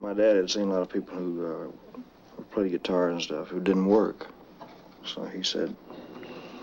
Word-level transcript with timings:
My 0.00 0.12
dad 0.12 0.36
had 0.36 0.50
seen 0.50 0.68
a 0.68 0.72
lot 0.72 0.82
of 0.82 0.88
people 0.88 1.16
who 1.16 1.46
uh, 1.46 2.42
played 2.52 2.72
guitar 2.72 3.10
and 3.10 3.22
stuff 3.22 3.48
who 3.48 3.60
didn't 3.60 3.86
work. 3.86 4.26
So 5.04 5.24
he 5.24 5.42
said, 5.42 5.74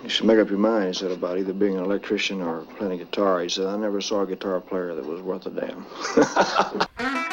you 0.04 0.10
should 0.10 0.26
make 0.26 0.40
up 0.40 0.50
your 0.50 0.60
mind, 0.60 0.88
he 0.88 0.94
said, 0.94 1.12
about 1.12 1.38
either 1.38 1.54
being 1.54 1.78
an 1.78 1.84
electrician 1.84 2.42
or 2.42 2.62
playing 2.78 2.98
guitar. 2.98 3.42
He 3.42 3.50
said, 3.50 3.68
I 3.68 3.78
never 3.78 4.02
saw 4.02 4.22
a 4.22 4.28
guitar 4.28 4.60
player 4.60 4.96
that 4.96 5.06
was 5.06 5.22
worth 5.22 5.46
a 5.46 5.52
damn. 5.52 7.28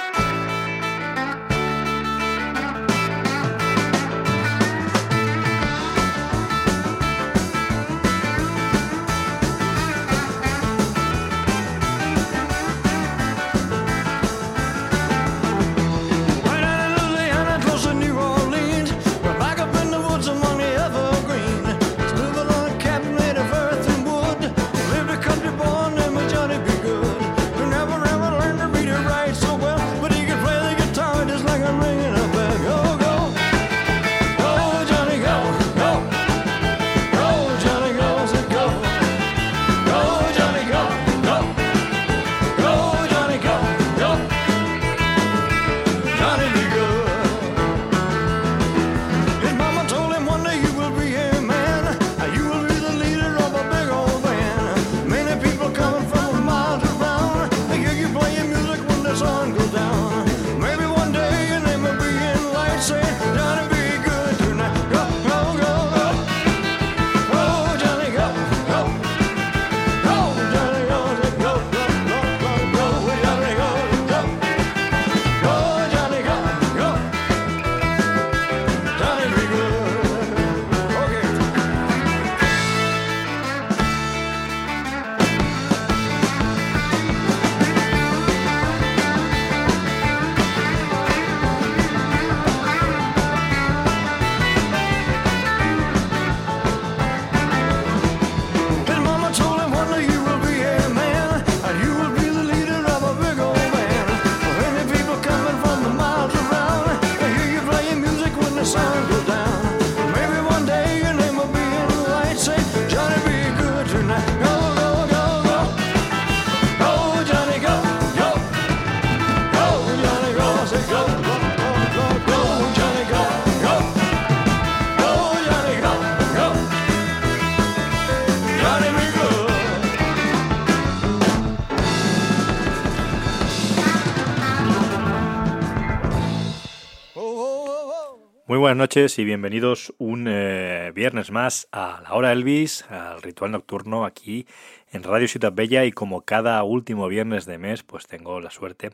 noches 138.88 139.18
y 139.18 139.24
bienvenidos 139.26 139.92
un 139.98 140.28
eh, 140.30 140.92
viernes 140.94 141.30
más 141.30 141.68
a 141.72 142.00
la 142.02 142.14
hora 142.14 142.32
Elvis, 142.32 142.86
al 142.88 143.20
ritual 143.20 143.50
nocturno 143.50 144.06
aquí 144.06 144.46
en 144.90 145.02
Radio 145.02 145.28
Ciudad 145.28 145.52
Bella 145.52 145.84
y 145.84 145.92
como 145.92 146.22
cada 146.22 146.62
último 146.62 147.06
viernes 147.06 147.44
de 147.44 147.58
mes 147.58 147.82
pues 147.82 148.06
tengo 148.06 148.40
la 148.40 148.48
suerte, 148.48 148.92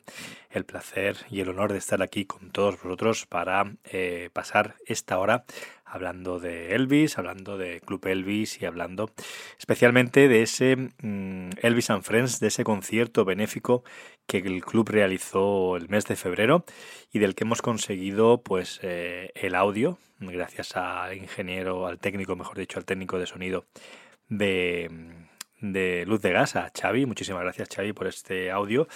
el 0.50 0.64
placer 0.64 1.18
y 1.30 1.38
el 1.38 1.48
honor 1.48 1.70
de 1.70 1.78
estar 1.78 2.02
aquí 2.02 2.24
con 2.24 2.50
todos 2.50 2.82
vosotros 2.82 3.26
para 3.26 3.72
eh, 3.84 4.30
pasar 4.32 4.74
esta 4.84 5.16
hora 5.16 5.44
hablando 5.94 6.38
de 6.40 6.74
Elvis, 6.74 7.18
hablando 7.18 7.56
de 7.56 7.80
Club 7.80 8.06
Elvis 8.06 8.60
y 8.60 8.66
hablando 8.66 9.10
especialmente 9.58 10.28
de 10.28 10.42
ese 10.42 10.76
mm, 10.76 11.50
Elvis 11.62 11.90
and 11.90 12.02
Friends, 12.02 12.40
de 12.40 12.48
ese 12.48 12.64
concierto 12.64 13.24
benéfico 13.24 13.84
que 14.26 14.38
el 14.38 14.64
club 14.64 14.88
realizó 14.90 15.76
el 15.76 15.88
mes 15.88 16.04
de 16.06 16.16
febrero 16.16 16.64
y 17.12 17.20
del 17.20 17.34
que 17.34 17.44
hemos 17.44 17.62
conseguido 17.62 18.42
pues 18.42 18.80
eh, 18.82 19.30
el 19.34 19.54
audio 19.54 19.98
gracias 20.18 20.76
al 20.76 21.16
ingeniero, 21.16 21.86
al 21.86 21.98
técnico, 21.98 22.36
mejor 22.36 22.58
dicho, 22.58 22.78
al 22.78 22.84
técnico 22.84 23.18
de 23.18 23.26
sonido 23.26 23.66
de, 24.28 24.90
de 25.60 26.04
Luz 26.06 26.22
de 26.22 26.32
Gas, 26.32 26.56
a 26.56 26.72
Xavi. 26.76 27.06
Muchísimas 27.06 27.42
gracias 27.42 27.68
Xavi 27.68 27.92
por 27.92 28.06
este 28.06 28.50
audio 28.50 28.88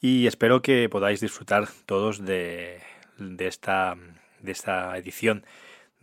y 0.00 0.26
espero 0.26 0.62
que 0.62 0.88
podáis 0.88 1.20
disfrutar 1.20 1.68
todos 1.86 2.24
de, 2.24 2.80
de, 3.18 3.46
esta, 3.46 3.96
de 4.40 4.52
esta 4.52 4.96
edición 4.98 5.44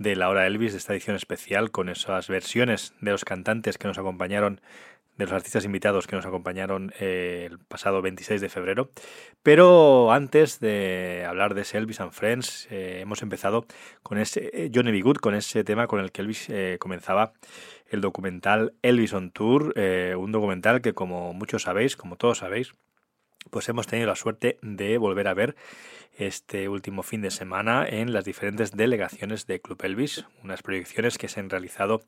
de 0.01 0.15
la 0.15 0.29
hora 0.29 0.47
Elvis, 0.47 0.71
de 0.71 0.79
esta 0.79 0.93
edición 0.93 1.15
especial, 1.15 1.71
con 1.71 1.87
esas 1.87 2.27
versiones 2.27 2.93
de 3.01 3.11
los 3.11 3.23
cantantes 3.23 3.77
que 3.77 3.87
nos 3.87 3.97
acompañaron, 3.97 4.59
de 5.17 5.25
los 5.25 5.33
artistas 5.33 5.63
invitados 5.65 6.07
que 6.07 6.15
nos 6.15 6.25
acompañaron 6.25 6.91
eh, 6.99 7.47
el 7.51 7.59
pasado 7.59 8.01
26 8.01 8.41
de 8.41 8.49
febrero. 8.49 8.89
Pero 9.43 10.11
antes 10.11 10.59
de 10.59 11.25
hablar 11.27 11.53
de 11.53 11.61
ese 11.61 11.77
Elvis 11.77 12.01
and 12.01 12.11
Friends, 12.11 12.67
eh, 12.71 12.99
hemos 13.01 13.21
empezado 13.21 13.65
con 14.01 14.17
ese 14.17 14.49
eh, 14.53 14.71
Johnny 14.73 14.91
B. 14.91 15.01
Good, 15.01 15.17
con 15.17 15.35
ese 15.35 15.63
tema 15.63 15.85
con 15.85 15.99
el 15.99 16.11
que 16.11 16.21
Elvis 16.21 16.47
comenzaba 16.79 17.33
el 17.87 18.01
documental 18.01 18.73
Elvis 18.81 19.13
on 19.13 19.31
Tour, 19.31 19.73
un 20.17 20.31
documental 20.31 20.81
que 20.81 20.93
como 20.93 21.33
muchos 21.33 21.63
sabéis, 21.63 21.95
como 21.95 22.15
todos 22.15 22.39
sabéis, 22.39 22.73
pues 23.49 23.67
hemos 23.69 23.87
tenido 23.87 24.07
la 24.07 24.15
suerte 24.15 24.57
de 24.61 24.97
volver 24.97 25.27
a 25.27 25.33
ver 25.33 25.55
este 26.17 26.69
último 26.69 27.03
fin 27.03 27.21
de 27.21 27.31
semana 27.31 27.85
en 27.87 28.13
las 28.13 28.25
diferentes 28.25 28.71
delegaciones 28.71 29.47
de 29.47 29.61
Club 29.61 29.79
Elvis, 29.83 30.25
unas 30.43 30.61
proyecciones 30.61 31.17
que 31.17 31.27
se 31.27 31.39
han 31.39 31.49
realizado 31.49 32.01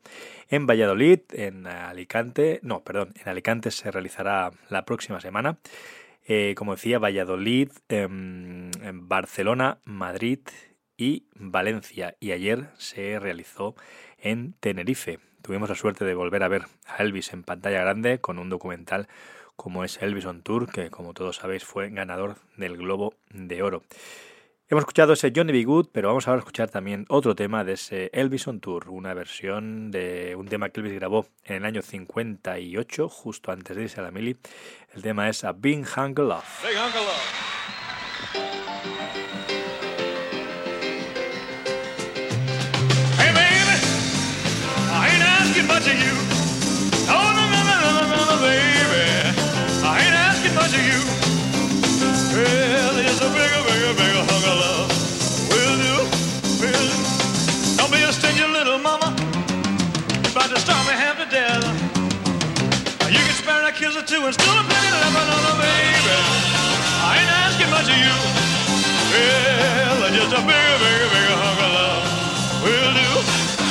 en 0.50 0.68
Valladolid, 0.68 1.22
en 1.32 1.68
Alicante, 1.68 2.60
no, 2.64 2.84
perdón, 2.84 3.14
en 3.22 3.30
Alicante 3.30 3.72
se 3.72 3.92
realizará 3.92 4.52
la 4.70 4.86
próxima 4.86 5.20
semana, 5.20 5.58
eh, 6.26 6.54
como 6.56 6.76
decía, 6.76 7.00
Valladolid, 7.00 7.70
em, 7.90 8.72
en 8.82 9.08
Barcelona, 9.08 9.80
Madrid 9.84 10.40
y 10.98 11.28
Valencia, 11.36 12.16
y 12.20 12.32
ayer 12.32 12.70
se 12.78 13.20
realizó 13.20 13.76
en 14.18 14.54
Tenerife. 14.60 15.20
Tuvimos 15.42 15.68
la 15.70 15.76
suerte 15.76 16.06
de 16.06 16.14
volver 16.14 16.44
a 16.44 16.48
ver 16.48 16.64
a 16.86 17.04
Elvis 17.04 17.34
en 17.34 17.44
pantalla 17.44 17.82
grande 17.82 18.20
con 18.20 18.40
un 18.40 18.50
documental 18.50 19.10
como 19.56 19.84
es 19.84 20.02
Elvis 20.02 20.26
on 20.26 20.42
Tour, 20.42 20.72
que 20.72 20.90
como 20.90 21.14
todos 21.14 21.38
sabéis 21.38 21.64
fue 21.64 21.90
ganador 21.90 22.38
del 22.58 22.78
Globo 22.78 23.14
de 23.30 23.64
Oro. 23.64 23.84
Hemos 24.70 24.84
escuchado 24.84 25.14
ese 25.14 25.32
Johnny 25.36 25.52
B. 25.52 25.66
Good, 25.66 25.90
pero 25.92 26.08
vamos 26.08 26.28
ahora 26.28 26.40
a 26.40 26.44
escuchar 26.44 26.70
también 26.70 27.06
otro 27.10 27.36
tema 27.36 27.64
de 27.64 27.74
ese 27.74 28.10
Elvis 28.14 28.48
on 28.48 28.60
Tour, 28.60 28.90
una 28.90 29.14
versión 29.14 29.92
de 29.92 30.36
un 30.36 30.48
tema 30.48 30.70
que 30.70 30.80
Elvis 30.80 30.96
grabó 30.96 31.28
en 31.44 31.58
el 31.58 31.66
año 31.66 31.82
58, 31.82 33.10
justo 33.10 33.52
antes 33.52 33.76
de 33.76 33.84
irse 33.84 34.00
a 34.00 34.04
la 34.04 34.12
mili. 34.12 34.38
El 34.96 35.02
tema 35.02 35.30
es 35.30 35.44
A 35.44 35.52
Big 35.52 35.86
Hunk 35.96 36.18
Love. 36.18 36.44
Big. 36.64 36.74
Hey 43.20 43.32
baby, 43.34 43.94
asking 45.22 45.68
much 45.68 45.88
of 45.88 46.04
you. 46.04 46.13
Well, 52.34 52.98
it's 52.98 53.22
a 53.22 53.30
bigger, 53.30 53.62
bigger, 53.70 53.94
bigger 53.94 54.24
hunk 54.26 54.46
of 54.50 54.58
love. 54.58 54.90
Will 55.54 55.78
do, 55.86 55.96
will 56.58 56.88
do. 56.90 57.02
Don't 57.78 57.94
be 57.94 58.02
a 58.02 58.12
stingy 58.12 58.42
little 58.50 58.80
to 60.50 60.58
me 60.90 60.98
half 60.98 61.22
to 61.22 61.30
death. 61.30 61.62
You 63.06 63.22
can 63.22 63.38
spare 63.38 63.62
a 63.70 63.72
kiss 63.72 63.94
and 64.26 64.34
still 64.34 64.58
a 64.58 64.66
the 65.46 65.56
baby. 65.62 66.18
I 67.06 67.22
ain't 67.22 67.34
asking 67.46 67.70
much 67.70 67.86
of 67.94 67.98
you. 68.02 68.18
Well, 69.14 70.10
bigger, 70.42 70.78
bigger, 70.82 71.10
bigger 71.14 71.38
hunk 71.38 71.60
of 71.62 71.72
love. 71.78 72.04
Will 72.66 72.94
do, 72.98 73.10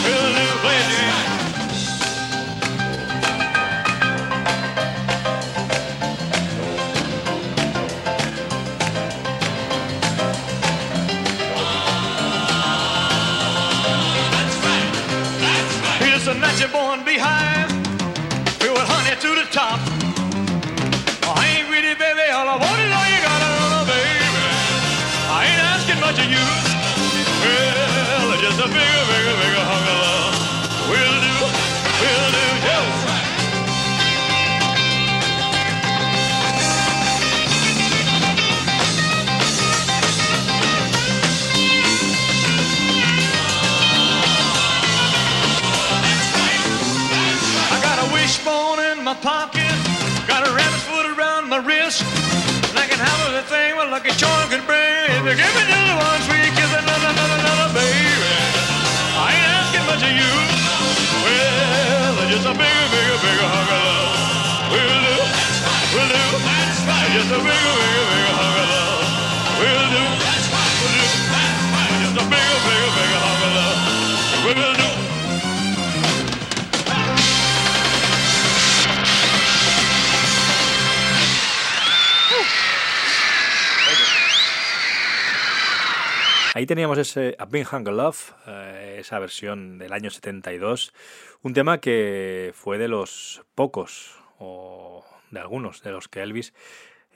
will 0.07 0.31
do, 0.39 0.47
play 0.63 1.32
born 16.73 17.05
behind, 17.05 17.71
filled 18.59 18.79
with 18.79 18.89
honey 18.89 19.15
to 19.21 19.35
the 19.35 19.47
top. 19.53 20.02
Pocket, 49.23 49.62
teníamos 86.73 86.97
ese 86.97 87.37
A 87.39 87.45
Hunk 87.45 87.89
of 87.89 87.95
Love, 87.95 88.33
eh, 88.47 88.97
esa 89.01 89.19
versión 89.19 89.77
del 89.77 89.93
año 89.93 90.09
72, 90.09 90.95
un 91.43 91.53
tema 91.53 91.83
que 91.83 92.53
fue 92.55 92.79
de 92.79 92.89
los 92.89 93.43
pocos, 93.55 94.17
o 94.39 95.05
de 95.31 95.39
algunos, 95.39 95.83
de 95.83 95.91
los 95.91 96.09
que 96.09 96.23
Elvis 96.23 96.55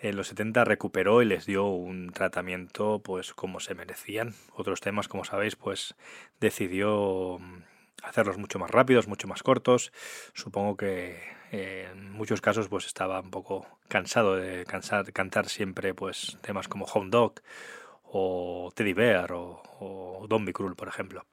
en 0.03 0.14
los 0.14 0.29
70 0.29 0.67
recuperó 0.67 1.23
y 1.23 1.25
les 1.25 1.47
dio 1.47 1.69
un 1.69 2.11
tratamiento 2.12 3.00
pues 3.03 3.32
como 3.32 3.58
se 3.58 3.75
merecían. 3.75 4.35
Otros 4.53 4.82
temas, 4.82 5.08
como 5.08 5.25
sabéis, 5.25 5.56
pues 5.56 5.94
decidió 6.38 7.41
hacerlos 8.03 8.37
mucho 8.37 8.58
más 8.58 8.70
rápidos, 8.70 9.08
mucho 9.08 9.26
más 9.26 9.43
cortos. 9.43 9.91
Supongo 10.35 10.76
que 10.76 11.19
eh, 11.50 11.88
en 11.91 12.12
muchos 12.12 12.43
casos 12.43 12.69
pues 12.69 12.85
estaba 12.85 13.20
un 13.20 13.31
poco 13.31 13.67
cansado 13.88 14.37
de 14.37 14.67
cansar, 14.67 15.11
cantar 15.14 15.49
siempre 15.49 15.94
pues 15.94 16.37
temas 16.43 16.69
como 16.69 16.85
Home 16.85 17.08
Dog 17.08 17.41
o 18.12 18.70
Teddy 18.75 18.93
Bear 18.93 19.32
o, 19.32 19.62
o 19.81 20.26
Don 20.29 20.44
Cruel, 20.47 20.76
por 20.76 20.88
ejemplo. 20.88 21.25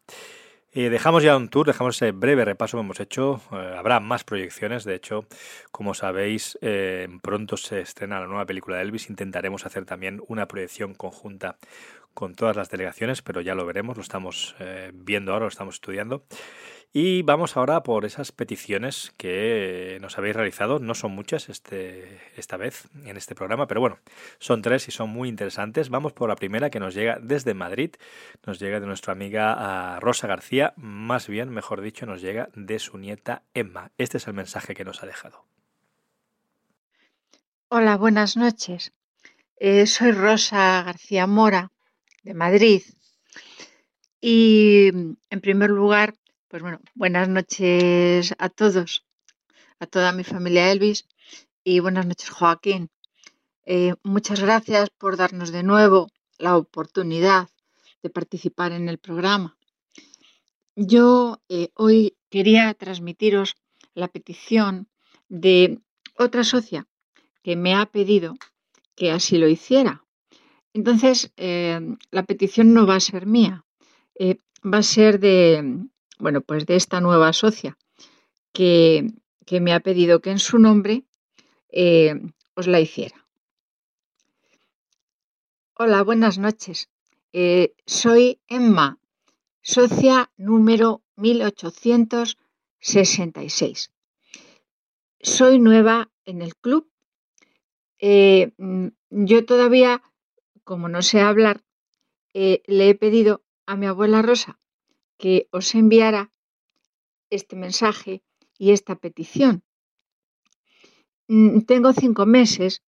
Dejamos 0.73 1.21
ya 1.21 1.37
un 1.37 1.49
tour, 1.49 1.67
dejamos 1.67 1.97
ese 1.97 2.11
breve 2.11 2.45
repaso 2.45 2.77
que 2.77 2.81
hemos 2.81 2.99
hecho. 2.99 3.39
Eh, 3.51 3.75
habrá 3.77 3.99
más 3.99 4.23
proyecciones, 4.23 4.83
de 4.85 4.95
hecho, 4.95 5.27
como 5.71 5.93
sabéis, 5.93 6.57
eh, 6.61 7.07
pronto 7.21 7.57
se 7.57 7.81
estrena 7.81 8.19
la 8.19 8.25
nueva 8.25 8.47
película 8.47 8.77
de 8.77 8.83
Elvis. 8.83 9.11
Intentaremos 9.11 9.67
hacer 9.67 9.85
también 9.85 10.19
una 10.27 10.47
proyección 10.47 10.95
conjunta 10.95 11.57
con 12.15 12.33
todas 12.33 12.55
las 12.55 12.71
delegaciones, 12.71 13.21
pero 13.21 13.41
ya 13.41 13.53
lo 13.53 13.67
veremos, 13.67 13.97
lo 13.97 14.01
estamos 14.01 14.55
eh, 14.59 14.89
viendo 14.95 15.33
ahora, 15.33 15.45
lo 15.45 15.49
estamos 15.49 15.75
estudiando. 15.75 16.25
Y 16.95 17.23
vamos 17.23 17.57
ahora 17.57 17.81
por 17.81 18.05
esas 18.05 18.31
peticiones 18.31 19.11
que 19.17 19.97
nos 19.99 20.19
habéis 20.19 20.35
realizado. 20.35 20.77
No 20.77 20.93
son 20.93 21.15
muchas 21.15 21.49
este, 21.49 22.21
esta 22.37 22.55
vez 22.55 22.87
en 23.03 23.17
este 23.17 23.33
programa, 23.33 23.65
pero 23.65 23.81
bueno, 23.81 23.97
son 24.37 24.61
tres 24.61 24.87
y 24.87 24.91
son 24.91 25.09
muy 25.09 25.27
interesantes. 25.27 25.89
Vamos 25.89 26.13
por 26.13 26.29
la 26.29 26.35
primera 26.35 26.69
que 26.69 26.79
nos 26.79 26.93
llega 26.93 27.17
desde 27.19 27.55
Madrid. 27.55 27.95
Nos 28.45 28.59
llega 28.59 28.79
de 28.79 28.85
nuestra 28.85 29.13
amiga 29.13 29.55
ah, 29.57 29.99
Rosa 30.01 30.27
García. 30.27 30.75
Más 30.77 31.27
bien, 31.27 31.49
mejor 31.49 31.81
dicho, 31.81 32.05
nos 32.05 32.21
llega 32.21 32.49
de 32.53 32.77
su 32.77 32.99
nieta 32.99 33.41
Emma. 33.55 33.89
Este 33.97 34.17
es 34.17 34.27
el 34.27 34.35
mensaje 34.35 34.75
que 34.75 34.85
nos 34.85 35.01
ha 35.01 35.07
dejado. 35.07 35.45
Hola, 37.69 37.97
buenas 37.97 38.37
noches. 38.37 38.93
Eh, 39.57 39.87
soy 39.87 40.11
Rosa 40.11 40.83
García 40.83 41.25
Mora, 41.25 41.71
de 42.21 42.35
Madrid. 42.35 42.83
Y 44.21 44.89
en 45.31 45.41
primer 45.41 45.71
lugar, 45.71 46.13
pues 46.53 46.61
bueno, 46.61 46.81
buenas 46.93 47.27
noches 47.29 48.35
a 48.37 48.47
todos, 48.47 49.03
a 49.79 49.87
toda 49.87 50.11
mi 50.11 50.23
familia 50.23 50.71
Elvis 50.71 51.07
y 51.63 51.79
buenas 51.79 52.05
noches 52.05 52.29
Joaquín. 52.29 52.91
Eh, 53.65 53.95
muchas 54.03 54.39
gracias 54.39 54.91
por 54.91 55.17
darnos 55.17 55.51
de 55.51 55.63
nuevo 55.63 56.11
la 56.37 56.55
oportunidad 56.55 57.49
de 58.03 58.11
participar 58.11 58.71
en 58.71 58.87
el 58.87 58.99
programa. 58.99 59.57
Yo 60.75 61.41
eh, 61.49 61.69
hoy 61.73 62.17
quería 62.29 62.71
transmitiros 62.75 63.55
la 63.95 64.07
petición 64.07 64.87
de 65.29 65.79
otra 66.19 66.43
socia 66.43 66.85
que 67.41 67.55
me 67.55 67.73
ha 67.73 67.87
pedido 67.87 68.35
que 68.95 69.09
así 69.09 69.39
lo 69.39 69.47
hiciera. 69.47 70.05
Entonces, 70.71 71.33
eh, 71.35 71.79
la 72.11 72.21
petición 72.21 72.75
no 72.75 72.85
va 72.85 72.97
a 72.97 72.99
ser 72.99 73.25
mía, 73.25 73.65
va 74.63 74.77
a 74.77 74.83
ser 74.83 75.19
de, 75.19 75.89
bueno, 76.23 76.41
pues 76.41 76.65
de 76.65 76.75
esta 76.77 77.01
nueva 77.01 77.33
socia 77.33 77.77
que, 78.53 79.11
que 79.45 79.59
me 79.59 79.73
ha 79.73 79.81
pedido 79.81 80.21
que 80.21 80.31
en 80.31 80.39
su 80.39 80.57
nombre 80.57 81.03
eh, 81.69 82.15
os 82.55 82.67
la 82.67 82.79
hiciera. 82.79 83.27
Hola, 85.77 86.01
buenas 86.01 86.37
noches. 86.37 86.89
Eh, 87.33 87.75
soy 87.85 88.39
Emma, 88.47 88.99
socia 89.61 90.31
número 90.37 91.03
1866. 91.17 93.91
Soy 95.19 95.59
nueva 95.59 96.09
en 96.23 96.41
el 96.41 96.55
club. 96.55 96.89
Eh, 97.99 98.53
mm, 98.57 98.87
yo 99.09 99.43
todavía, 99.45 100.01
como 100.63 100.87
no 100.87 101.01
sé 101.01 101.19
hablar, 101.19 101.65
le 102.33 102.89
he 102.89 102.95
pedido 102.95 103.43
a 103.65 103.75
mi 103.75 103.87
abuela 103.87 104.21
Rosa 104.23 104.57
que 105.23 105.35
os 105.57 105.67
enviara 105.81 106.23
este 107.29 107.55
mensaje 107.55 108.13
y 108.59 108.71
esta 108.71 108.93
petición. 109.03 109.63
Mm, 111.29 111.61
Tengo 111.61 111.93
cinco 111.93 112.25
meses 112.25 112.83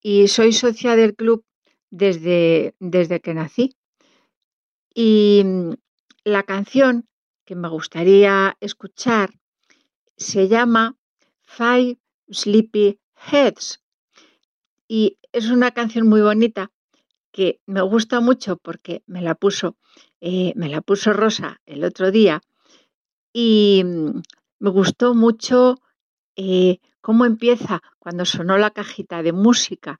y 0.00 0.28
soy 0.28 0.52
socia 0.52 0.94
del 0.94 1.16
club 1.16 1.44
desde, 1.90 2.76
desde 2.78 3.20
que 3.20 3.34
nací. 3.34 3.76
Y 4.94 5.42
mm, 5.44 5.72
la 6.22 6.44
canción 6.44 7.08
que 7.44 7.56
me 7.56 7.68
gustaría 7.68 8.56
escuchar 8.60 9.34
se 10.16 10.46
llama 10.46 10.96
Five 11.42 11.98
Sleepy 12.30 13.00
Heads. 13.26 13.82
Y 14.86 15.18
es 15.32 15.50
una 15.50 15.72
canción 15.72 16.06
muy 16.08 16.22
bonita 16.22 16.70
que 17.32 17.60
me 17.66 17.82
gusta 17.82 18.20
mucho 18.20 18.56
porque 18.56 19.02
me 19.06 19.22
la 19.22 19.34
puso, 19.34 19.76
eh, 20.20 20.52
me 20.56 20.68
la 20.68 20.80
puso 20.82 21.12
Rosa 21.12 21.60
el 21.66 21.84
otro 21.84 22.10
día 22.10 22.42
y 23.32 23.82
mm, 23.84 24.20
me 24.60 24.70
gustó 24.70 25.14
mucho 25.14 25.76
eh, 26.36 26.78
cómo 27.00 27.24
empieza 27.24 27.82
cuando 27.98 28.24
sonó 28.24 28.58
la 28.58 28.70
cajita 28.70 29.22
de 29.22 29.32
música 29.32 29.98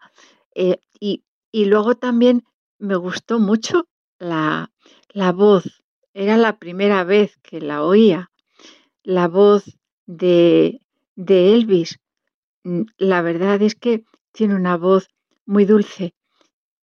eh, 0.54 0.78
y, 1.00 1.24
y 1.50 1.64
luego 1.66 1.96
también 1.96 2.44
me 2.78 2.96
gustó 2.96 3.38
mucho 3.38 3.88
la, 4.18 4.70
la 5.10 5.32
voz. 5.32 5.82
Era 6.14 6.36
la 6.36 6.58
primera 6.58 7.04
vez 7.04 7.38
que 7.42 7.60
la 7.60 7.82
oía, 7.82 8.30
la 9.02 9.28
voz 9.28 9.78
de, 10.06 10.80
de 11.16 11.54
Elvis. 11.54 11.98
Mm, 12.64 12.82
La 12.98 13.22
verdad 13.22 13.62
es 13.62 13.74
que 13.74 14.04
tiene 14.32 14.54
una 14.54 14.76
voz 14.76 15.08
muy 15.46 15.64
dulce 15.64 16.14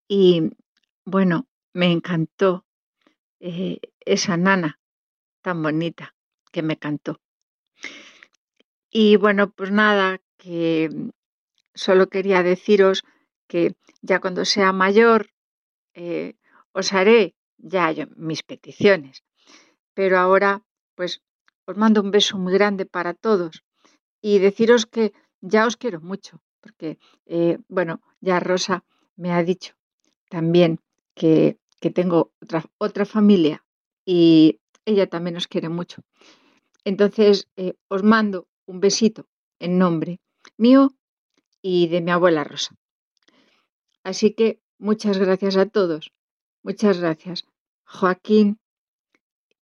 y 0.08 0.50
bueno, 1.04 1.46
me 1.74 1.92
encantó 1.92 2.64
eh, 3.40 3.78
esa 4.00 4.36
nana 4.36 4.80
tan 5.42 5.62
bonita 5.62 6.14
que 6.50 6.62
me 6.62 6.78
cantó. 6.78 7.20
Y 8.90 9.16
bueno, 9.16 9.50
pues 9.50 9.70
nada, 9.70 10.20
que 10.38 10.90
solo 11.74 12.08
quería 12.08 12.42
deciros 12.42 13.04
que 13.46 13.76
ya 14.00 14.18
cuando 14.20 14.44
sea 14.46 14.72
mayor 14.72 15.30
eh, 15.94 16.36
os 16.72 16.92
haré 16.92 17.34
ya 17.58 17.92
mis 18.16 18.42
peticiones. 18.42 19.24
Pero 19.94 20.18
ahora, 20.18 20.62
pues, 20.94 21.22
os 21.66 21.76
mando 21.76 22.00
un 22.00 22.10
beso 22.10 22.38
muy 22.38 22.54
grande 22.54 22.86
para 22.86 23.12
todos 23.14 23.64
y 24.22 24.38
deciros 24.38 24.86
que 24.86 25.12
ya 25.40 25.66
os 25.66 25.76
quiero 25.76 26.00
mucho, 26.00 26.40
porque, 26.60 26.98
eh, 27.26 27.58
bueno, 27.68 28.00
ya 28.20 28.40
Rosa 28.40 28.84
me 29.16 29.32
ha 29.32 29.42
dicho 29.42 29.77
también 30.28 30.80
que, 31.14 31.58
tengo 31.94 32.32
otra, 32.40 32.64
otra 32.78 33.04
familia 33.04 33.64
y 34.04 34.60
ella 34.84 35.06
también 35.06 35.36
os 35.36 35.48
quiere 35.48 35.68
mucho. 35.68 36.02
Entonces, 36.84 37.48
eh, 37.56 37.74
os 37.88 38.02
mando 38.02 38.48
un 38.66 38.80
besito 38.80 39.26
en 39.58 39.78
nombre 39.78 40.20
mío 40.56 40.94
y 41.62 41.88
de 41.88 42.00
mi 42.00 42.10
abuela 42.10 42.44
Rosa. 42.44 42.76
Así 44.04 44.34
que 44.34 44.60
muchas 44.78 45.18
gracias 45.18 45.56
a 45.56 45.66
todos. 45.66 46.12
Muchas 46.62 46.98
gracias, 46.98 47.46
Joaquín, 47.84 48.58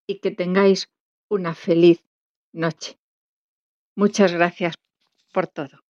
y 0.08 0.20
que 0.20 0.32
tengáis 0.32 0.90
una 1.30 1.56
feliz 1.56 2.04
noche. 2.52 3.00
Muchas 3.96 4.32
gracias 4.34 4.76
por 5.34 5.48
todo. 5.48 5.85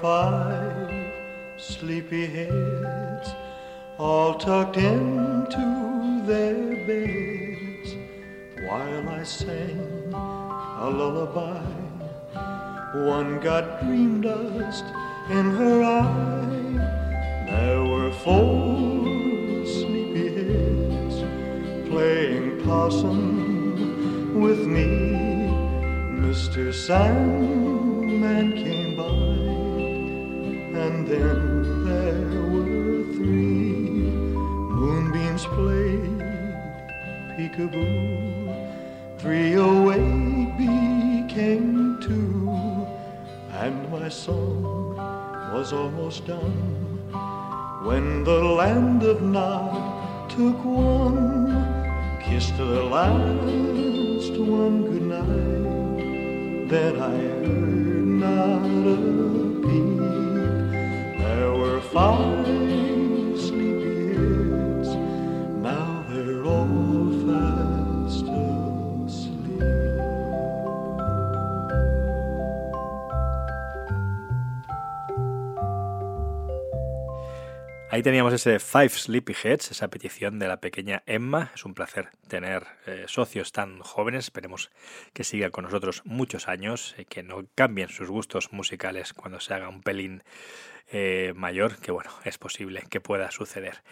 Five 0.00 0.90
sleepy 1.56 2.26
heads 2.26 3.30
all 3.98 4.34
tucked 4.34 4.76
into 4.76 6.22
their 6.24 6.86
beds 6.86 7.96
while 8.68 9.08
I 9.08 9.22
sang 9.24 10.12
a 10.14 10.88
lullaby. 10.88 11.62
One 12.94 13.40
got 13.40 13.80
dream 13.82 14.20
dust 14.20 14.84
in 15.30 15.50
her 15.56 15.82
eye. 15.82 16.48
There 17.50 17.82
were 17.82 18.12
four 18.12 19.66
sleepy 19.66 20.28
heads 20.38 21.16
playing 21.88 22.62
possum 22.64 24.40
with 24.40 24.60
me. 24.64 24.86
Mr. 26.22 26.72
Sandman 26.72 28.52
came 28.52 28.96
by, 28.96 29.67
and 30.88 31.06
then 31.06 31.84
there 31.84 32.42
were 32.52 33.04
three 33.16 34.08
moonbeams 34.80 35.44
played 35.56 36.18
peekaboo. 37.34 37.84
Three 39.18 39.52
awake 39.54 40.56
became 40.56 42.00
two, 42.00 42.48
and 43.62 43.76
my 43.90 44.08
song 44.08 44.96
was 45.52 45.74
almost 45.74 46.26
done 46.26 46.58
when 47.84 48.24
the 48.24 48.40
land 48.60 49.02
of 49.02 49.20
Nod 49.20 50.30
took 50.30 50.64
one, 50.64 51.52
kissed 52.24 52.56
the 52.56 52.82
last 52.96 54.34
one 54.40 54.76
goodnight. 54.88 56.68
Then 56.70 56.94
I 56.98 57.16
heard 57.42 58.06
not 58.24 58.64
a. 58.96 59.27
There 61.94 62.67
Ahí 77.98 78.02
teníamos 78.04 78.32
ese 78.32 78.60
Five 78.60 78.90
Sleepy 78.90 79.34
Heads, 79.42 79.72
esa 79.72 79.88
petición 79.88 80.38
de 80.38 80.46
la 80.46 80.60
pequeña 80.60 81.02
Emma. 81.04 81.50
Es 81.52 81.64
un 81.64 81.74
placer 81.74 82.10
tener 82.28 82.64
eh, 82.86 83.06
socios 83.08 83.50
tan 83.50 83.80
jóvenes. 83.80 84.26
Esperemos 84.26 84.70
que 85.12 85.24
siga 85.24 85.50
con 85.50 85.64
nosotros 85.64 86.02
muchos 86.04 86.46
años, 86.46 86.94
y 86.96 87.06
que 87.06 87.24
no 87.24 87.48
cambien 87.56 87.88
sus 87.88 88.08
gustos 88.08 88.52
musicales 88.52 89.12
cuando 89.14 89.40
se 89.40 89.52
haga 89.52 89.68
un 89.68 89.82
pelín 89.82 90.22
eh, 90.92 91.32
mayor, 91.34 91.78
que 91.78 91.90
bueno, 91.90 92.12
es 92.22 92.38
posible 92.38 92.84
que 92.88 93.00
pueda 93.00 93.32
suceder. 93.32 93.82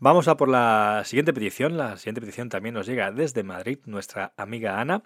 Vamos 0.00 0.28
a 0.28 0.36
por 0.36 0.48
la 0.48 1.02
siguiente 1.04 1.32
petición. 1.32 1.76
La 1.76 1.96
siguiente 1.96 2.20
petición 2.20 2.48
también 2.48 2.74
nos 2.76 2.86
llega 2.86 3.10
desde 3.10 3.42
Madrid, 3.42 3.80
nuestra 3.84 4.32
amiga 4.36 4.80
Ana. 4.80 5.02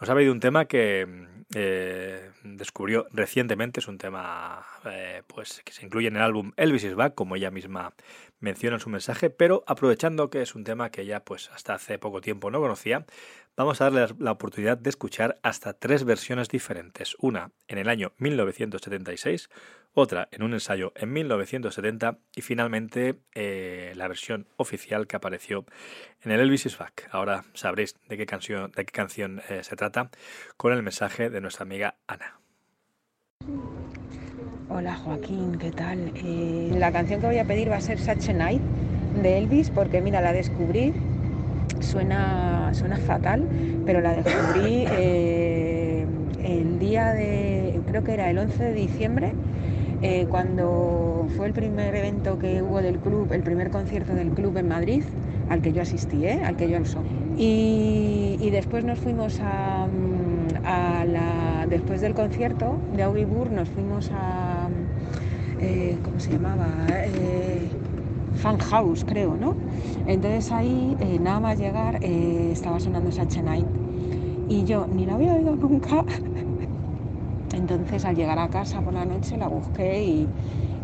Nos 0.00 0.10
ha 0.10 0.14
pedido 0.16 0.32
un 0.32 0.40
tema 0.40 0.64
que 0.64 1.06
eh, 1.54 2.30
descubrió 2.42 3.06
recientemente, 3.12 3.78
es 3.78 3.86
un 3.86 3.98
tema 3.98 4.66
eh, 4.84 5.22
pues, 5.28 5.62
que 5.64 5.72
se 5.72 5.86
incluye 5.86 6.08
en 6.08 6.16
el 6.16 6.22
álbum 6.22 6.50
Elvis 6.56 6.82
is 6.82 6.96
Back, 6.96 7.14
como 7.14 7.36
ella 7.36 7.52
misma 7.52 7.94
menciona 8.40 8.76
en 8.76 8.80
su 8.80 8.90
mensaje, 8.90 9.30
pero 9.30 9.62
aprovechando 9.68 10.28
que 10.28 10.42
es 10.42 10.56
un 10.56 10.64
tema 10.64 10.90
que 10.90 11.02
ella 11.02 11.20
pues, 11.20 11.48
hasta 11.54 11.74
hace 11.74 12.00
poco 12.00 12.20
tiempo 12.20 12.50
no 12.50 12.60
conocía, 12.60 13.06
vamos 13.56 13.80
a 13.80 13.84
darle 13.90 14.14
la 14.18 14.32
oportunidad 14.32 14.78
de 14.78 14.90
escuchar 14.90 15.38
hasta 15.42 15.74
tres 15.74 16.04
versiones 16.04 16.48
diferentes. 16.48 17.16
Una 17.18 17.50
en 17.68 17.78
el 17.78 17.88
año 17.88 18.12
1976, 18.18 19.48
otra 19.94 20.28
en 20.32 20.42
un 20.42 20.54
ensayo 20.54 20.92
en 20.96 21.12
1970 21.12 22.18
y 22.34 22.42
finalmente 22.42 23.20
eh, 23.34 23.92
la 23.96 24.08
versión 24.08 24.46
oficial 24.56 25.06
que 25.06 25.16
apareció 25.16 25.66
en 26.22 26.32
el 26.32 26.40
Elvis 26.40 26.66
is 26.66 26.78
Back. 26.78 27.08
Ahora 27.10 27.44
sabréis 27.52 27.96
de 28.08 28.16
qué 28.16 28.26
canción, 28.26 28.72
eh, 29.48 29.62
se 29.62 29.76
trata 29.76 30.10
con 30.56 30.72
el 30.72 30.82
mensaje 30.82 31.30
de 31.30 31.40
nuestra 31.40 31.64
amiga 31.64 31.96
Ana. 32.06 32.38
Hola 34.68 34.96
Joaquín, 34.96 35.58
¿qué 35.58 35.70
tal? 35.70 36.12
Eh, 36.16 36.70
la 36.78 36.90
canción 36.92 37.20
que 37.20 37.26
voy 37.26 37.38
a 37.38 37.44
pedir 37.44 37.70
va 37.70 37.76
a 37.76 37.80
ser 37.80 37.98
Such 37.98 38.30
a 38.30 38.32
Night 38.32 38.62
de 39.20 39.36
Elvis 39.36 39.70
porque 39.70 40.00
mira, 40.00 40.22
la 40.22 40.32
descubrí, 40.32 40.94
suena, 41.82 42.70
suena 42.72 42.96
fatal, 42.96 43.46
pero 43.84 44.00
la 44.00 44.14
descubrí 44.14 44.84
el 46.44 46.78
día 46.78 47.12
de, 47.12 47.80
creo 47.86 48.04
que 48.04 48.14
era 48.14 48.30
el 48.30 48.38
11 48.38 48.62
de 48.64 48.72
diciembre 48.72 49.32
eh, 50.02 50.26
cuando 50.28 51.28
fue 51.36 51.46
el 51.46 51.52
primer 51.52 51.94
evento 51.94 52.36
que 52.36 52.60
hubo 52.60 52.82
del 52.82 52.98
club, 52.98 53.32
el 53.32 53.42
primer 53.42 53.70
concierto 53.70 54.14
del 54.14 54.30
club 54.30 54.56
en 54.56 54.66
Madrid, 54.66 55.04
al 55.48 55.62
que 55.62 55.72
yo 55.72 55.82
asistí, 55.82 56.26
¿eh? 56.26 56.40
al 56.44 56.56
que 56.56 56.68
yo 56.68 56.76
alzó. 56.76 57.02
Y, 57.38 58.36
y 58.40 58.50
después 58.50 58.84
nos 58.84 58.98
fuimos 58.98 59.38
a, 59.40 59.86
a, 60.64 61.04
la, 61.04 61.66
después 61.68 62.00
del 62.00 62.14
concierto 62.14 62.78
de 62.96 63.04
Augibur, 63.04 63.52
nos 63.52 63.68
fuimos 63.68 64.10
a, 64.12 64.68
eh, 65.60 65.96
¿cómo 66.02 66.18
se 66.18 66.32
llamaba? 66.32 66.66
Eh, 66.90 67.68
Fan 68.32 68.58
House, 68.58 69.04
creo, 69.04 69.36
¿no? 69.36 69.58
Entonces 70.04 70.50
ahí, 70.52 70.96
eh, 71.00 71.18
nada 71.20 71.40
más 71.40 71.58
llegar, 71.58 71.98
eh, 72.02 72.50
estaba 72.52 72.80
sonando 72.80 73.12
Sacha 73.12 73.42
Night. 73.42 73.68
Y 74.46 74.64
yo 74.64 74.88
ni 74.90 75.06
la 75.06 75.14
había 75.14 75.34
oído 75.34 75.56
nunca, 75.56 76.04
entonces 77.52 78.04
al 78.04 78.16
llegar 78.16 78.38
a 78.38 78.48
casa 78.48 78.82
por 78.82 78.94
la 78.94 79.04
noche 79.06 79.36
la 79.36 79.48
busqué 79.48 80.04
y, 80.04 80.32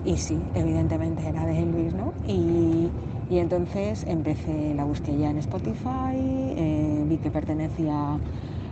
y 0.02 0.18
sí, 0.18 0.50
evidentemente 0.54 1.28
era 1.28 1.46
de 1.46 1.62
Elvis, 1.62 1.94
¿no? 1.94 2.14
Y, 2.22 2.94
y 3.28 3.38
entonces 3.38 4.04
empecé, 4.08 4.74
la 4.74 4.84
busqué 4.84 5.16
ya 5.18 5.30
en 5.30 5.38
Spotify, 5.38 6.14
eh, 6.56 7.04
vi 7.06 7.18
que 7.18 7.30
pertenecía 7.30 8.22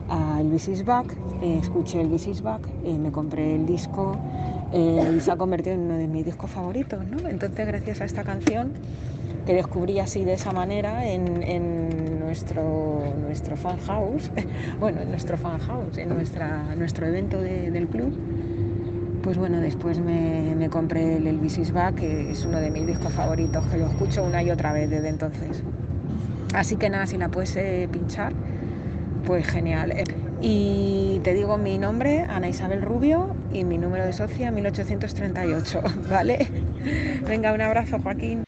a 0.08 0.40
Elvis 0.40 0.68
is 0.68 0.84
Back, 0.84 1.22
escuché 1.40 2.00
Elvis 2.02 2.28
is 2.28 2.42
Back, 2.42 2.74
me 2.82 3.12
compré 3.12 3.54
el 3.56 3.66
disco 3.66 4.22
eh, 4.72 5.18
se 5.20 5.30
ha 5.30 5.36
convertido 5.36 5.74
en 5.74 5.82
uno 5.82 5.96
de 5.96 6.06
mis 6.06 6.24
discos 6.24 6.50
favoritos, 6.50 7.06
¿no? 7.06 7.28
Entonces 7.28 7.66
gracias 7.66 8.00
a 8.00 8.04
esta 8.04 8.24
canción 8.24 8.72
que 9.46 9.54
descubrí 9.54 10.00
así 10.00 10.24
de 10.24 10.34
esa 10.34 10.52
manera 10.52 11.06
en, 11.08 11.42
en 11.42 12.18
nuestro, 12.18 13.14
nuestro 13.20 13.56
fan 13.56 13.78
house, 13.86 14.30
bueno, 14.80 15.02
en 15.02 15.10
nuestro 15.10 15.36
fan 15.36 15.60
house, 15.60 15.98
en 15.98 16.08
nuestra, 16.08 16.74
nuestro 16.74 17.06
evento 17.06 17.40
de, 17.40 17.70
del 17.70 17.86
club. 17.86 18.12
Pues 19.22 19.38
bueno, 19.38 19.60
después 19.60 19.98
me, 19.98 20.54
me 20.56 20.68
compré 20.68 21.16
el 21.16 21.26
Elvis 21.26 21.58
is 21.58 21.72
Back, 21.72 21.96
que 21.96 22.30
es 22.30 22.44
uno 22.44 22.60
de 22.60 22.70
mis 22.70 22.86
discos 22.86 23.12
favoritos, 23.12 23.64
que 23.66 23.78
lo 23.78 23.86
escucho 23.86 24.24
una 24.24 24.42
y 24.42 24.50
otra 24.50 24.72
vez 24.72 24.90
desde 24.90 25.08
entonces. 25.08 25.62
Así 26.54 26.76
que 26.76 26.90
nada, 26.90 27.06
si 27.06 27.18
la 27.18 27.28
puedes 27.28 27.56
eh, 27.56 27.88
pinchar, 27.90 28.32
pues 29.26 29.46
genial. 29.46 29.92
Y 30.40 31.20
te 31.24 31.34
digo 31.34 31.58
mi 31.58 31.78
nombre, 31.78 32.24
Ana 32.28 32.48
Isabel 32.48 32.82
Rubio, 32.82 33.35
y 33.56 33.64
mi 33.64 33.78
número 33.78 34.04
de 34.04 34.12
socia, 34.12 34.50
1838, 34.50 35.82
¿vale? 36.08 36.46
Venga, 37.22 37.52
un 37.52 37.62
abrazo, 37.62 37.98
Joaquín. 37.98 38.44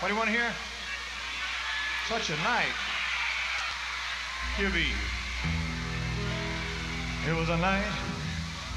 To 0.00 0.32
hear? 0.32 0.50
Such 2.08 2.30
a 2.30 2.36
night. 2.42 2.74
QB. 4.56 4.76
It 7.28 7.36
was 7.36 7.48
a 7.48 7.56
night. 7.58 7.84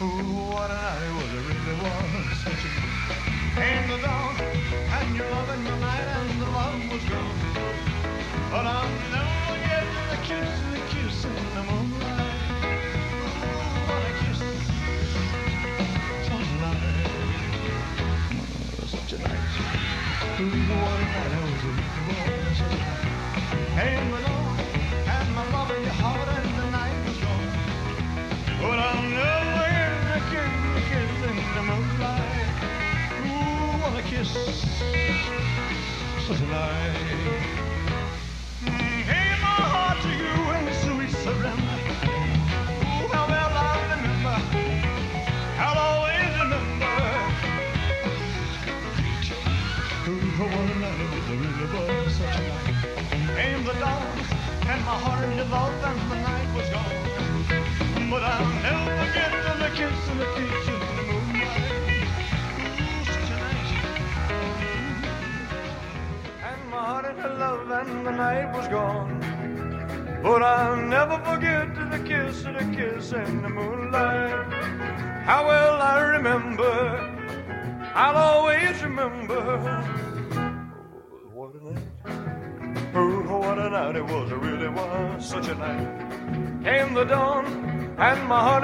Ooh, 0.02 0.06
what 0.54 0.70
a 0.70 0.74
night 0.74 1.02
it 1.02 1.14
was. 1.16 1.34
It 1.34 1.44
really 1.50 1.76
was. 1.82 2.38
Such 2.44 2.66
a 2.66 3.62
And 3.62 3.92
the 3.92 3.98
dawn. 3.98 4.36
And 4.40 5.16
your 5.16 5.30
love 5.32 5.50
and 5.50 5.66
your 5.66 5.78
night. 5.78 6.08
And 6.08 6.42
the 6.42 6.46
love 6.46 6.92
was 6.92 7.04
gone. 7.06 7.39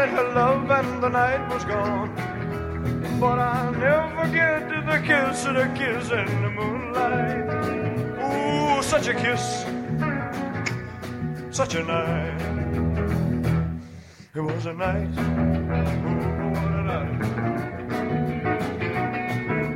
Her 0.09 0.33
love, 0.33 0.69
and 0.71 1.01
the 1.03 1.09
night 1.09 1.47
was 1.49 1.63
gone. 1.65 2.13
But 3.19 3.39
I'll 3.39 3.71
never 3.71 4.09
forget 4.21 4.67
the 4.69 4.99
kiss 5.05 5.45
and 5.45 5.57
the 5.57 5.67
kiss 5.79 6.11
in 6.11 6.41
the 6.43 6.49
moonlight. 6.49 7.45
Ooh, 8.21 8.83
such 8.83 9.07
a 9.07 9.13
kiss, 9.13 9.65
such 11.55 11.75
a 11.75 11.83
night. 11.83 12.41
It 14.35 14.41
was 14.41 14.65
a 14.65 14.73
night. 14.73 15.17
Ooh, 15.17 16.53
what 16.53 16.71
a 16.71 16.83
night. 16.83 17.21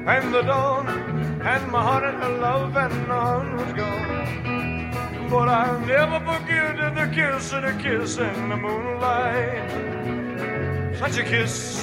And 0.07 0.33
the 0.33 0.41
dawn, 0.41 0.87
and 1.41 1.71
my 1.71 1.81
heart 1.81 2.03
and 2.03 2.17
her 2.23 2.37
love, 2.37 2.75
and 2.75 2.93
heart 3.07 3.51
was 3.53 3.73
gone. 3.73 5.29
But 5.29 5.47
I'll 5.47 5.79
never 5.81 6.19
forget 6.25 6.95
the 6.95 7.07
kiss 7.13 7.53
and 7.53 7.65
the 7.65 7.73
kiss 7.81 8.17
in 8.17 8.49
the 8.49 8.57
moonlight. 8.57 9.88
Such 10.99 11.17
a 11.17 11.23
kiss, 11.23 11.81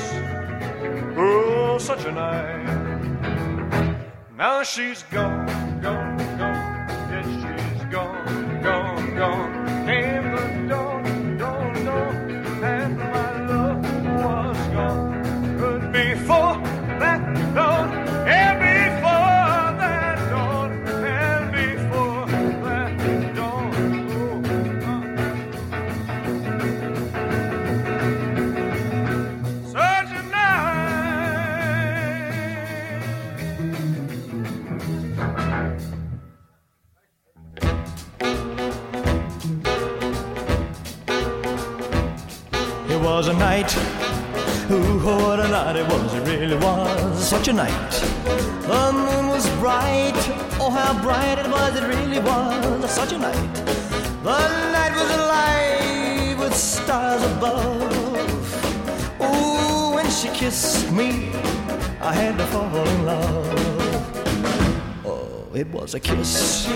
oh, 1.16 1.78
such 1.80 2.04
a 2.04 2.12
night. 2.12 3.96
Now 4.36 4.62
she's 4.62 5.04
gone, 5.04 5.80
gone. 5.80 6.15
Night. 43.38 43.76
Ooh, 44.70 44.98
what 44.98 45.40
a 45.40 45.48
night 45.48 45.76
it 45.76 45.86
was. 45.86 46.14
It 46.14 46.26
really 46.26 46.56
was 46.56 47.28
such 47.28 47.48
a 47.48 47.52
night. 47.52 47.90
The 48.62 48.92
moon 48.92 49.28
was 49.28 49.48
bright. 49.56 50.14
Oh, 50.60 50.70
how 50.70 51.00
bright 51.02 51.38
it 51.38 51.48
was. 51.48 51.76
It 51.76 51.86
really 51.86 52.18
was 52.18 52.90
such 52.90 53.12
a 53.12 53.18
night. 53.18 53.54
The 54.22 54.38
night 54.72 54.94
was 54.94 55.10
alive 55.10 56.38
with 56.38 56.54
stars 56.54 57.22
above. 57.22 57.82
Ooh, 59.20 59.94
when 59.94 60.10
she 60.10 60.28
kissed 60.28 60.90
me, 60.92 61.30
I 62.00 62.12
had 62.12 62.38
to 62.38 62.46
fall 62.46 62.86
in 62.86 63.04
love. 63.04 63.75
It 65.56 65.68
was 65.68 65.94
a 65.94 66.00
kiss. 66.00 66.68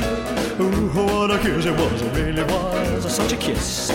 Ooh, 0.58 0.88
what 0.94 1.30
a 1.30 1.38
kiss 1.38 1.66
it 1.66 1.76
was. 1.76 2.00
It 2.00 2.14
really 2.14 2.42
was 2.44 3.14
such 3.14 3.30
a 3.30 3.36
kiss. 3.36 3.90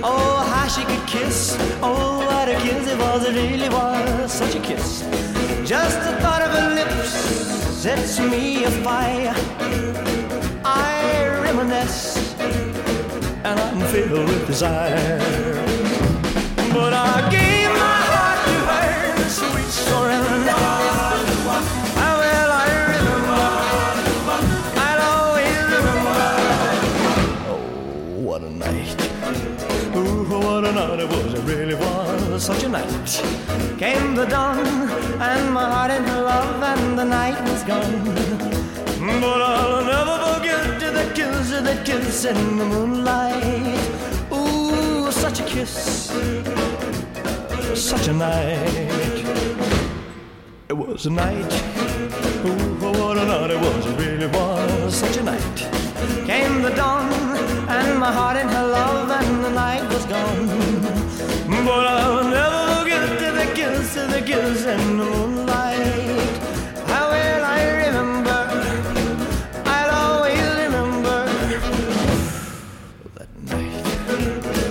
Oh, 0.00 0.36
how 0.52 0.68
she 0.68 0.84
could 0.84 1.04
kiss. 1.08 1.56
Oh, 1.82 2.24
what 2.24 2.48
a 2.48 2.54
kiss 2.60 2.86
it 2.86 2.98
was. 3.00 3.24
It 3.28 3.34
really 3.34 3.68
was 3.68 4.32
such 4.32 4.54
a 4.54 4.60
kiss. 4.60 5.00
Just 5.68 5.98
the 6.04 6.12
thought 6.20 6.42
of 6.42 6.52
her 6.52 6.72
lips 6.72 7.10
sets 7.82 8.20
me 8.20 8.62
afire. 8.62 9.34
I 10.64 11.40
reminisce 11.42 12.32
and 12.38 13.58
I'm 13.58 13.80
filled 13.88 14.28
with 14.28 14.46
desire. 14.46 15.18
But 16.72 16.92
I 16.92 17.28
gave 17.28 17.70
my 17.70 18.00
heart 18.12 18.40
to 18.46 18.56
her 18.70 19.28
sweet 19.30 19.66
surrender. 19.66 20.77
A 30.68 30.72
night 30.72 31.00
it 31.00 31.08
was. 31.08 31.32
It 31.32 31.40
really 31.44 31.74
was 31.74 32.44
such 32.44 32.62
a 32.64 32.68
night. 32.68 33.22
Came 33.78 34.14
the 34.14 34.26
dawn, 34.26 34.58
and 35.18 35.50
my 35.50 35.64
heart 35.64 35.90
in 35.90 36.04
love, 36.04 36.62
and 36.62 36.98
the 36.98 37.04
night 37.04 37.40
was 37.48 37.62
gone. 37.64 38.04
But 39.18 39.40
I'll 39.40 39.82
never 39.82 40.16
forget 40.26 40.78
the 40.78 41.10
kiss, 41.14 41.48
the 41.50 41.80
kiss 41.86 42.26
in 42.26 42.58
the 42.58 42.66
moonlight. 42.66 43.80
Ooh, 44.30 45.10
such 45.10 45.40
a 45.40 45.44
kiss, 45.44 46.12
such 47.74 48.08
a 48.08 48.12
night. 48.12 49.24
It 50.68 50.76
was 50.76 51.06
a 51.06 51.10
night. 51.10 51.52
Ooh, 52.44 52.92
what 52.92 53.16
a 53.16 53.24
night 53.24 53.50
it 53.52 53.58
was. 53.58 53.86
It 53.86 53.98
really 53.98 54.26
was 54.26 54.94
such 54.94 55.16
a 55.16 55.22
night. 55.22 55.87
Came 56.26 56.62
the 56.62 56.70
dawn, 56.70 57.10
and 57.68 57.98
my 57.98 58.12
heart 58.12 58.36
in 58.36 58.48
her 58.48 58.66
love, 58.66 59.10
and 59.10 59.44
the 59.44 59.50
night 59.50 59.84
was 59.92 60.04
gone. 60.06 60.46
But 61.64 61.86
I'll 61.86 62.24
never 62.24 62.60
forget 62.80 63.02
the 63.40 63.46
kiss, 63.54 63.94
the 63.94 64.22
kiss 64.24 64.64
in 64.66 64.98
the 64.98 65.04
moonlight. 65.04 66.18
How 66.86 67.10
well 67.10 67.44
I 67.44 67.60
remember. 67.84 68.40
I'll 69.64 69.92
always 70.04 70.46
remember 70.64 71.18
that 73.16 73.30
night. 73.52 73.84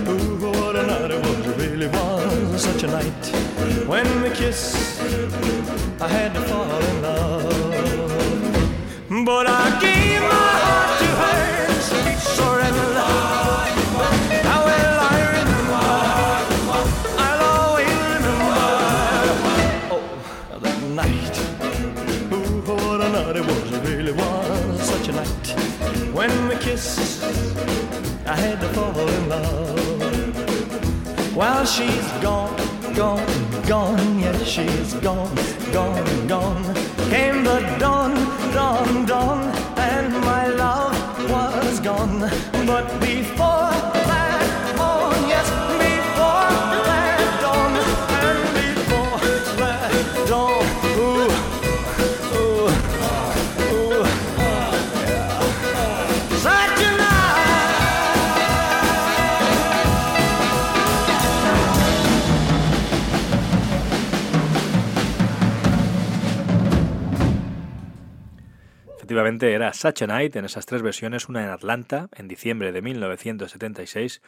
Ooh, 0.09 0.37
what 0.41 0.75
a 0.75 0.83
night 0.91 1.11
it 1.11 1.19
was. 1.25 1.37
Really 1.57 1.87
was 1.87 2.61
such 2.63 2.83
a 2.83 2.87
night. 2.87 3.23
When 3.87 4.07
we 4.21 4.29
kissed, 4.29 5.01
I 6.01 6.07
had 6.07 6.33
to 6.35 6.41
fall 6.41 6.81
in 6.91 7.01
love. 7.01 7.43
But 9.25 9.47
I 9.47 9.79
gave 9.81 10.21
my 10.21 10.46
Kissed, 26.77 27.23
I 28.27 28.35
had 28.35 28.61
to 28.61 28.67
fall 28.75 28.99
in 28.99 29.29
love. 29.29 30.35
While 31.35 31.65
she's 31.65 32.07
gone, 32.21 32.55
gone, 32.93 33.25
gone, 33.67 34.19
yes, 34.19 34.45
she's 34.45 34.93
gone, 35.07 35.35
gone, 35.73 36.27
gone. 36.27 36.63
Came 37.09 37.43
the 37.43 37.61
dawn, 37.79 38.13
dawn, 38.53 39.07
dawn, 39.07 39.39
and 39.91 40.13
my 40.21 40.45
love 40.45 40.95
was 41.31 41.79
gone. 41.79 42.19
But 42.67 42.85
before 42.99 43.56
Efectivamente, 69.17 69.51
era 69.51 69.73
Such 69.73 70.03
a 70.03 70.06
Night 70.06 70.36
en 70.36 70.45
esas 70.45 70.67
tres 70.67 70.84
versiones, 70.84 71.27
una 71.27 71.43
en 71.43 71.49
Atlanta 71.49 72.08
en 72.13 72.27
diciembre 72.27 72.71
de 72.71 72.84
1976, 72.84 74.21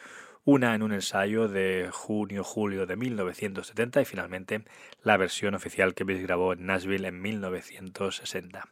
una 0.44 0.74
en 0.74 0.82
un 0.82 0.92
ensayo 0.92 1.46
de 1.46 1.90
junio-julio 1.92 2.86
de 2.86 2.96
1970 2.96 4.00
y 4.00 4.04
finalmente 4.04 4.64
la 5.04 5.16
versión 5.16 5.54
oficial 5.54 5.94
que 5.94 6.02
grabó 6.02 6.54
en 6.54 6.66
Nashville 6.66 7.06
en 7.06 7.22
1960. 7.22 8.64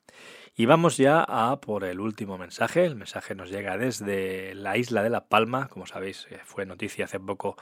Y 0.57 0.67
vamos 0.67 0.97
ya 0.97 1.23
a 1.23 1.61
por 1.61 1.85
el 1.85 2.01
último 2.01 2.37
mensaje. 2.37 2.85
El 2.85 2.97
mensaje 2.97 3.37
nos 3.37 3.49
llega 3.49 3.79
desde 3.79 4.57
la 4.57 4.77
isla 4.77 5.05
de 5.05 5.11
La 5.11 5.27
Palma. 5.27 5.69
Como 5.69 5.87
sabéis, 5.87 6.27
eh, 6.33 6.41
fue 6.45 6.67
noticia 6.67 7.05
hace 7.05 7.21
poco 7.21 7.57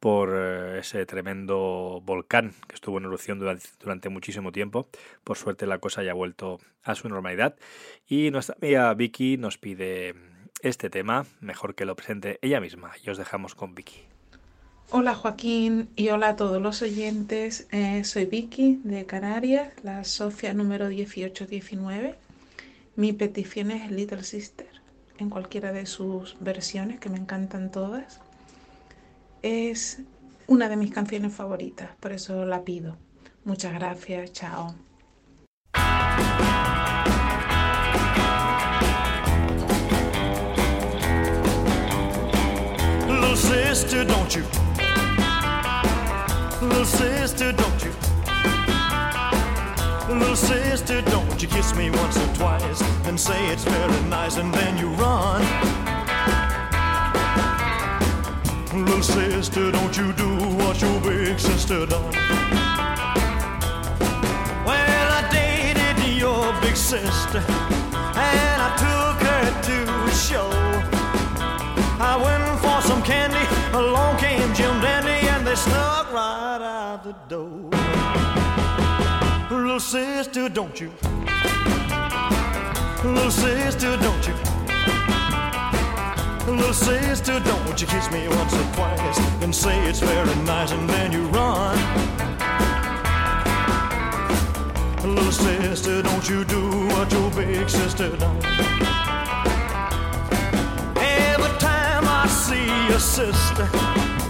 por 0.00 0.30
eh, 0.34 0.78
ese 0.80 1.04
tremendo 1.04 2.02
volcán 2.04 2.54
que 2.66 2.74
estuvo 2.74 2.98
en 2.98 3.04
erupción 3.04 3.38
durante, 3.38 4.08
muchísimo 4.08 4.50
tiempo. 4.50 4.88
Por 5.22 5.36
suerte 5.36 5.66
la 5.66 5.78
cosa 5.78 6.02
ya 6.02 6.12
ha 6.12 6.14
vuelto 6.14 6.58
a 6.82 6.94
su 6.94 7.08
normalidad. 7.08 7.56
Y 8.08 8.30
nuestra 8.30 8.56
amiga 8.60 8.92
Vicky 8.94 9.36
nos 9.36 9.58
pide 9.58 10.14
este 10.62 10.90
tema, 10.90 11.26
mejor 11.40 11.74
que 11.74 11.84
lo 11.84 11.94
presente 11.94 12.38
ella 12.42 12.60
misma. 12.60 12.92
Y 13.04 13.10
os 13.10 13.18
dejamos 13.18 13.54
con 13.54 13.74
Vicky. 13.74 14.00
Hola 14.88 15.14
Joaquín 15.14 15.88
y 15.94 16.08
hola 16.08 16.30
a 16.30 16.36
todos 16.36 16.60
los 16.60 16.82
oyentes. 16.82 17.68
Eh, 17.70 18.02
soy 18.02 18.24
Vicky 18.24 18.80
de 18.82 19.06
Canarias, 19.06 19.72
la 19.84 20.02
Sofía 20.04 20.52
número 20.54 20.88
1819. 20.88 22.16
Mi 22.96 23.12
petición 23.12 23.70
es 23.70 23.90
Little 23.90 24.24
Sister, 24.24 24.66
en 25.18 25.30
cualquiera 25.30 25.72
de 25.72 25.86
sus 25.86 26.36
versiones, 26.40 26.98
que 26.98 27.08
me 27.08 27.18
encantan 27.18 27.70
todas 27.70 28.20
es 29.42 30.00
una 30.46 30.68
de 30.68 30.76
mis 30.76 30.92
canciones 30.92 31.34
favoritas, 31.34 31.90
por 32.00 32.12
eso 32.12 32.44
la 32.44 32.64
pido. 32.64 32.96
Muchas 33.44 33.72
gracias, 33.74 34.32
chao. 34.32 34.74
Sister, 43.72 44.04
don't 44.04 44.36
you? 44.36 44.42
Little 46.60 46.84
sister, 46.84 47.52
don't 47.52 47.84
you? 47.84 47.92
Little 50.14 50.36
sister, 50.36 51.02
don't 51.02 51.42
you 51.42 51.48
kiss 51.48 51.74
me 51.74 51.90
once 51.90 52.16
or 52.16 52.34
twice 52.34 52.82
and 53.06 53.18
say 53.18 53.46
it's 53.48 53.64
very 53.64 54.02
nice 54.08 54.36
and 54.36 54.52
then 54.52 54.76
you 54.76 54.88
run. 54.90 55.99
Little 58.72 59.02
sister, 59.02 59.72
don't 59.72 59.96
you 59.96 60.12
do 60.12 60.28
what 60.56 60.80
your 60.80 61.00
big 61.00 61.40
sister 61.40 61.86
done. 61.86 62.12
Well, 64.64 65.12
I 65.18 65.28
dated 65.32 65.98
your 66.16 66.52
big 66.60 66.76
sister, 66.76 67.38
and 67.38 68.62
I 68.62 68.70
took 68.78 69.20
her 69.26 69.62
to 69.68 69.76
a 70.04 70.10
show. 70.14 70.48
I 72.00 72.16
went 72.22 72.60
for 72.60 72.80
some 72.86 73.02
candy, 73.02 73.44
along 73.76 74.18
came 74.18 74.54
Jim 74.54 74.80
Dandy, 74.80 75.28
and 75.28 75.44
they 75.44 75.56
snuck 75.56 76.12
right 76.12 76.62
out 76.62 77.02
the 77.02 77.14
door. 77.28 77.70
Little 79.50 79.80
sister, 79.80 80.48
don't 80.48 80.80
you? 80.80 80.92
Little 83.02 83.30
sister, 83.32 83.96
don't 83.96 84.28
you? 84.28 84.49
Little 86.46 86.72
sister, 86.72 87.38
don't 87.40 87.80
you 87.80 87.86
kiss 87.86 88.10
me 88.10 88.26
once 88.28 88.54
or 88.54 88.64
twice 88.74 89.18
and 89.42 89.54
say 89.54 89.78
it's 89.88 90.00
very 90.00 90.34
nice 90.44 90.72
and 90.72 90.88
then 90.88 91.12
you 91.12 91.26
run. 91.28 91.78
Little 95.04 95.32
sister, 95.32 96.02
don't 96.02 96.28
you 96.28 96.44
do 96.44 96.70
what 96.88 97.12
your 97.12 97.30
big 97.30 97.68
sister 97.68 98.16
done. 98.16 98.36
Every 100.96 101.58
time 101.58 102.04
I 102.06 102.26
see 102.28 102.66
your 102.88 103.00
sister, 103.00 103.68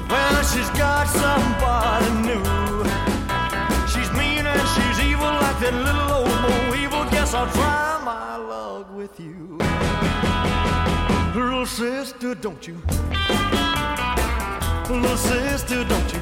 well, 0.09 0.43
she's 0.43 0.71
got 0.79 1.07
somebody 1.09 2.11
new. 2.29 2.45
She's 3.93 4.11
mean 4.13 4.45
and 4.47 4.69
she's 4.75 4.99
evil 5.09 5.33
like 5.45 5.59
that 5.61 5.75
little 5.75 6.11
old 6.19 6.41
Mo 6.43 6.75
evil. 6.75 7.05
Guess 7.11 7.35
I'll 7.35 7.51
try 7.53 8.01
my 8.05 8.37
luck 8.37 8.91
sister, 11.81 12.35
don't 12.35 12.69
you? 12.69 12.77
Little 14.91 15.17
sister, 15.17 15.83
don't 15.83 16.13
you? 16.13 16.21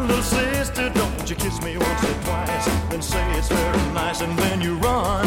Little 0.00 0.22
sister, 0.22 0.88
don't 0.90 1.28
you 1.28 1.34
kiss 1.34 1.60
me 1.60 1.76
once 1.76 2.04
or 2.04 2.14
twice 2.22 2.68
and 2.92 3.02
say 3.02 3.24
it's 3.36 3.48
very 3.48 3.92
nice 3.94 4.20
and 4.20 4.38
then 4.38 4.60
you 4.60 4.76
run. 4.76 5.26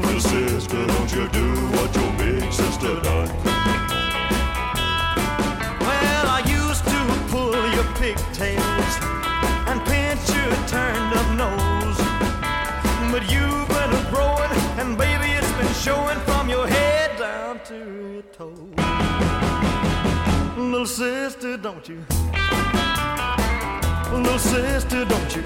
Little 0.00 0.20
sister, 0.20 0.86
don't 0.86 1.12
you 1.12 1.26
do 1.30 1.46
what 1.74 1.92
your 1.96 2.12
big 2.12 2.52
sister 2.52 3.00
done. 3.00 3.30
Well, 5.86 6.26
I 6.38 6.40
used 6.46 6.84
to 6.84 7.00
pull 7.32 7.68
your 7.74 7.88
pigtails 7.96 8.67
showing 15.78 16.18
from 16.20 16.50
your 16.50 16.66
head 16.66 17.16
down 17.18 17.60
to 17.64 17.76
your 18.12 18.22
toes. 18.36 18.58
Little 20.56 20.86
sister, 20.86 21.56
don't 21.56 21.88
you? 21.88 22.04
Little 24.12 24.38
sister, 24.38 25.04
don't 25.04 25.36
you? 25.36 25.44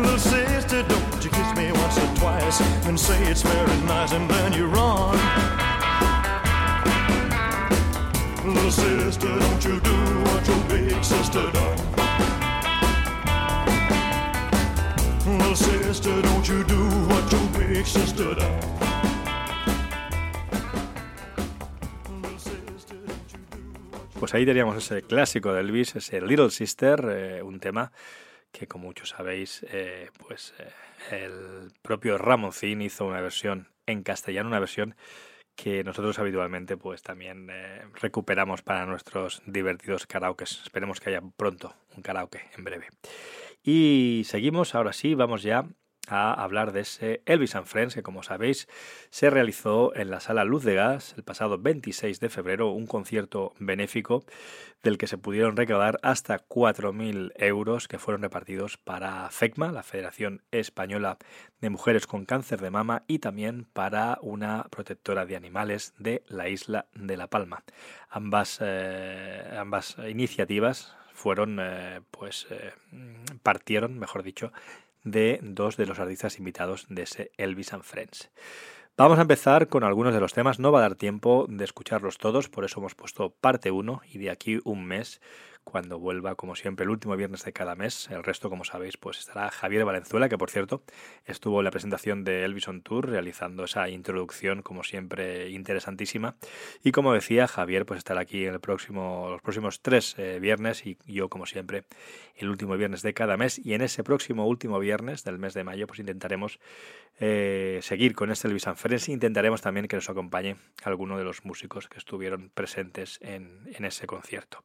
Little 0.00 0.18
sister, 0.18 0.82
don't 0.82 1.24
you 1.24 1.30
kiss 1.30 1.56
me 1.56 1.72
once 1.72 1.98
or 1.98 2.14
twice 2.14 2.60
and 2.86 2.98
say 2.98 3.20
it's 3.24 3.42
very 3.42 3.80
nice 3.82 4.12
and 4.12 4.30
then 4.30 4.52
you 4.52 4.66
run. 4.66 5.18
Little 8.46 8.70
sister, 8.70 9.38
don't 9.44 9.64
you 9.64 9.80
do 9.80 9.96
what 10.26 10.46
your 10.46 10.62
big 10.68 11.02
sister 11.02 11.50
done. 11.50 11.78
Little 15.38 15.56
sister, 15.56 16.22
don't 16.22 16.48
you 16.48 16.62
do 16.64 16.84
what 17.08 17.32
your 17.32 17.43
Pues 24.20 24.32
ahí 24.32 24.46
teníamos 24.46 24.76
ese 24.76 25.02
clásico 25.02 25.52
de 25.52 25.60
Elvis, 25.60 25.96
ese 25.96 26.20
Little 26.20 26.50
Sister, 26.50 27.04
eh, 27.10 27.42
un 27.42 27.58
tema 27.58 27.90
que 28.52 28.68
como 28.68 28.84
muchos 28.84 29.08
sabéis, 29.08 29.66
eh, 29.70 30.10
pues 30.24 30.54
eh, 30.60 30.70
el 31.10 31.72
propio 31.82 32.16
Ramoncín 32.16 32.80
hizo 32.80 33.06
una 33.06 33.20
versión 33.20 33.66
en 33.86 34.04
castellano, 34.04 34.50
una 34.50 34.60
versión 34.60 34.94
que 35.56 35.82
nosotros 35.82 36.20
habitualmente 36.20 36.76
pues 36.76 37.02
también 37.02 37.48
recuperamos 38.00 38.62
para 38.62 38.86
nuestros 38.86 39.42
divertidos 39.46 40.06
karaokes. 40.06 40.62
Esperemos 40.62 41.00
que 41.00 41.10
haya 41.10 41.22
pronto 41.36 41.74
un 41.96 42.02
karaoke 42.02 42.40
en 42.56 42.62
breve. 42.62 42.86
Y 43.64 44.22
seguimos, 44.26 44.76
ahora 44.76 44.92
sí, 44.92 45.14
vamos 45.14 45.42
ya 45.42 45.66
a 46.08 46.32
hablar 46.32 46.72
de 46.72 46.80
ese 46.80 47.22
Elvis 47.26 47.54
and 47.54 47.66
Friends, 47.66 47.94
que 47.94 48.02
como 48.02 48.22
sabéis 48.22 48.68
se 49.10 49.30
realizó 49.30 49.94
en 49.94 50.10
la 50.10 50.20
sala 50.20 50.44
Luz 50.44 50.64
de 50.64 50.74
Gas 50.74 51.14
el 51.16 51.24
pasado 51.24 51.58
26 51.58 52.20
de 52.20 52.28
febrero, 52.28 52.70
un 52.70 52.86
concierto 52.86 53.54
benéfico 53.58 54.24
del 54.82 54.98
que 54.98 55.06
se 55.06 55.18
pudieron 55.18 55.56
recaudar 55.56 55.98
hasta 56.02 56.38
4.000 56.38 57.32
euros 57.36 57.88
que 57.88 57.98
fueron 57.98 58.22
repartidos 58.22 58.76
para 58.76 59.28
FECMA, 59.30 59.72
la 59.72 59.82
Federación 59.82 60.42
Española 60.50 61.16
de 61.60 61.70
Mujeres 61.70 62.06
con 62.06 62.26
Cáncer 62.26 62.60
de 62.60 62.70
Mama, 62.70 63.02
y 63.06 63.18
también 63.18 63.66
para 63.72 64.18
una 64.20 64.64
protectora 64.70 65.24
de 65.24 65.36
animales 65.36 65.94
de 65.98 66.22
la 66.28 66.48
isla 66.48 66.86
de 66.94 67.16
La 67.16 67.28
Palma. 67.28 67.64
Ambas, 68.10 68.58
eh, 68.60 69.56
ambas 69.58 69.96
iniciativas 70.06 70.94
fueron, 71.14 71.58
eh, 71.60 72.00
pues, 72.10 72.46
eh, 72.50 72.72
partieron, 73.42 73.98
mejor 73.98 74.22
dicho, 74.22 74.52
de 75.04 75.38
dos 75.42 75.76
de 75.76 75.86
los 75.86 75.98
artistas 75.98 76.38
invitados 76.38 76.86
de 76.88 77.02
ese 77.02 77.30
Elvis 77.36 77.72
and 77.72 77.84
Friends. 77.84 78.30
Vamos 78.96 79.18
a 79.18 79.22
empezar 79.22 79.68
con 79.68 79.82
algunos 79.82 80.14
de 80.14 80.20
los 80.20 80.34
temas, 80.34 80.60
no 80.60 80.70
va 80.70 80.78
a 80.78 80.82
dar 80.82 80.94
tiempo 80.94 81.46
de 81.48 81.64
escucharlos 81.64 82.16
todos, 82.16 82.48
por 82.48 82.64
eso 82.64 82.78
hemos 82.78 82.94
puesto 82.94 83.30
parte 83.30 83.70
1 83.70 84.02
y 84.12 84.18
de 84.18 84.30
aquí 84.30 84.60
un 84.64 84.84
mes 84.84 85.20
cuando 85.64 85.98
vuelva, 85.98 86.34
como 86.36 86.54
siempre, 86.54 86.84
el 86.84 86.90
último 86.90 87.16
viernes 87.16 87.44
de 87.44 87.52
cada 87.52 87.74
mes. 87.74 88.08
El 88.10 88.22
resto, 88.22 88.50
como 88.50 88.64
sabéis, 88.64 88.96
pues 88.96 89.18
estará 89.18 89.50
Javier 89.50 89.84
Valenzuela, 89.84 90.28
que 90.28 90.38
por 90.38 90.50
cierto 90.50 90.82
estuvo 91.24 91.60
en 91.60 91.64
la 91.64 91.70
presentación 91.70 92.22
de 92.22 92.44
Elvis 92.44 92.68
on 92.68 92.82
Tour, 92.82 93.08
realizando 93.08 93.64
esa 93.64 93.88
introducción, 93.88 94.62
como 94.62 94.84
siempre, 94.84 95.50
interesantísima. 95.50 96.36
Y 96.82 96.92
como 96.92 97.12
decía, 97.12 97.48
Javier 97.48 97.86
pues 97.86 97.98
estará 97.98 98.20
aquí 98.20 98.46
en 98.46 98.54
el 98.54 98.60
próximo, 98.60 99.28
los 99.30 99.42
próximos 99.42 99.80
tres 99.80 100.14
eh, 100.18 100.38
viernes 100.40 100.86
y 100.86 100.98
yo, 101.06 101.28
como 101.28 101.46
siempre, 101.46 101.84
el 102.36 102.48
último 102.48 102.76
viernes 102.76 103.02
de 103.02 103.14
cada 103.14 103.36
mes. 103.36 103.58
Y 103.58 103.74
en 103.74 103.82
ese 103.82 104.04
próximo 104.04 104.46
último 104.46 104.78
viernes 104.78 105.24
del 105.24 105.38
mes 105.38 105.54
de 105.54 105.64
mayo, 105.64 105.86
pues 105.86 105.98
intentaremos 105.98 106.60
eh, 107.20 107.80
seguir 107.82 108.14
con 108.14 108.30
este 108.30 108.48
Elvis 108.48 108.66
and 108.66 108.76
Friends. 108.76 109.08
Intentaremos 109.08 109.62
también 109.62 109.88
que 109.88 109.96
nos 109.96 110.10
acompañe 110.10 110.56
alguno 110.82 111.18
de 111.18 111.24
los 111.24 111.44
músicos 111.44 111.88
que 111.88 111.98
estuvieron 111.98 112.50
presentes 112.54 113.18
en, 113.22 113.60
en 113.72 113.84
ese 113.84 114.06
concierto. 114.06 114.64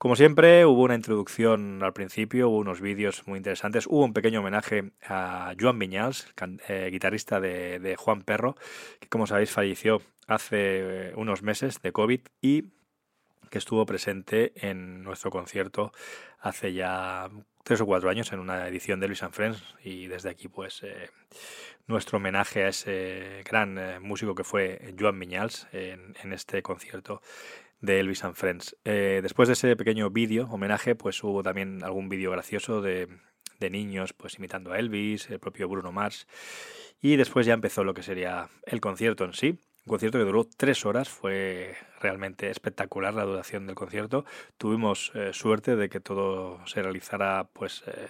Como 0.00 0.16
siempre, 0.16 0.64
hubo 0.64 0.84
una 0.84 0.94
introducción 0.94 1.82
al 1.82 1.92
principio, 1.92 2.48
hubo 2.48 2.56
unos 2.56 2.80
vídeos 2.80 3.26
muy 3.26 3.36
interesantes, 3.36 3.86
hubo 3.86 4.02
un 4.02 4.14
pequeño 4.14 4.40
homenaje 4.40 4.92
a 5.06 5.52
Joan 5.60 5.78
Viñals, 5.78 6.26
eh, 6.68 6.88
guitarrista 6.90 7.38
de, 7.38 7.96
Juan 7.98 8.22
Perro, 8.22 8.56
que 8.98 9.10
como 9.10 9.26
sabéis 9.26 9.50
falleció 9.50 10.00
hace 10.26 11.12
unos 11.16 11.42
meses 11.42 11.82
de 11.82 11.92
COVID 11.92 12.20
y 12.40 12.70
que 13.50 13.58
estuvo 13.58 13.84
presente 13.84 14.52
en 14.66 15.02
nuestro 15.02 15.30
concierto 15.30 15.92
hace 16.38 16.72
ya 16.72 17.28
tres 17.62 17.82
o 17.82 17.84
cuatro 17.84 18.08
años 18.08 18.32
en 18.32 18.38
una 18.38 18.68
edición 18.68 19.00
de 19.00 19.08
Luis 19.08 19.22
and 19.22 19.34
Friends 19.34 19.62
y 19.84 20.06
desde 20.06 20.30
aquí 20.30 20.48
pues 20.48 20.82
eh, 20.82 21.10
nuestro 21.88 22.16
homenaje 22.16 22.64
a 22.64 22.68
ese 22.68 23.42
gran 23.44 23.76
eh, 23.76 24.00
músico 24.00 24.34
que 24.34 24.44
fue 24.44 24.94
Joan 24.98 25.20
Viñals 25.20 25.68
en 25.72 26.32
este 26.32 26.62
concierto 26.62 27.20
de 27.80 28.00
Elvis 28.00 28.24
and 28.24 28.34
Friends. 28.34 28.76
Eh, 28.84 29.20
después 29.22 29.48
de 29.48 29.54
ese 29.54 29.76
pequeño 29.76 30.10
vídeo, 30.10 30.48
homenaje, 30.50 30.94
pues 30.94 31.22
hubo 31.24 31.42
también 31.42 31.82
algún 31.82 32.08
vídeo 32.08 32.30
gracioso 32.30 32.82
de, 32.82 33.08
de, 33.58 33.70
niños 33.70 34.12
pues 34.12 34.38
imitando 34.38 34.72
a 34.72 34.78
Elvis, 34.78 35.30
el 35.30 35.40
propio 35.40 35.68
Bruno 35.68 35.92
Mars. 35.92 36.26
Y 37.00 37.16
después 37.16 37.46
ya 37.46 37.54
empezó 37.54 37.84
lo 37.84 37.94
que 37.94 38.02
sería 38.02 38.48
el 38.66 38.80
concierto 38.80 39.24
en 39.24 39.32
sí. 39.32 39.58
Un 39.86 39.92
concierto 39.92 40.18
que 40.18 40.24
duró 40.24 40.44
tres 40.44 40.84
horas, 40.84 41.08
fue 41.08 41.74
realmente 42.00 42.50
espectacular 42.50 43.14
la 43.14 43.24
duración 43.24 43.66
del 43.66 43.74
concierto. 43.74 44.26
Tuvimos 44.58 45.10
eh, 45.14 45.30
suerte 45.32 45.74
de 45.74 45.88
que 45.88 46.00
todo 46.00 46.64
se 46.66 46.82
realizara 46.82 47.48
pues 47.54 47.82
eh, 47.86 48.08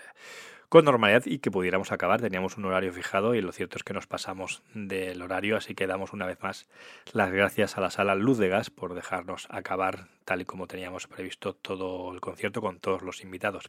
con 0.71 0.85
normalidad 0.85 1.25
y 1.27 1.41
que 1.41 1.51
pudiéramos 1.51 1.91
acabar. 1.91 2.21
Teníamos 2.21 2.57
un 2.57 2.65
horario 2.65 2.93
fijado 2.93 3.35
y 3.35 3.43
lo 3.43 3.51
cierto 3.51 3.77
es 3.77 3.83
que 3.83 3.93
nos 3.93 4.07
pasamos 4.07 4.63
del 4.73 5.21
horario, 5.21 5.57
así 5.57 5.75
que 5.75 5.89
damos 5.89 6.13
una 6.13 6.27
vez 6.27 6.39
más 6.41 6.69
las 7.13 7.33
gracias 7.33 7.77
a 7.77 7.81
la 7.81 7.91
sala 7.91 8.15
Luz 8.15 8.39
de 8.39 8.49
Gas 8.49 8.71
por 8.71 8.95
dejarnos 8.95 9.49
acabar 9.51 10.07
tal 10.25 10.43
y 10.43 10.45
como 10.45 10.69
teníamos 10.69 11.09
previsto 11.09 11.55
todo 11.55 12.15
el 12.15 12.21
concierto 12.21 12.61
con 12.61 12.79
todos 12.79 13.03
los 13.03 13.23
invitados. 13.23 13.69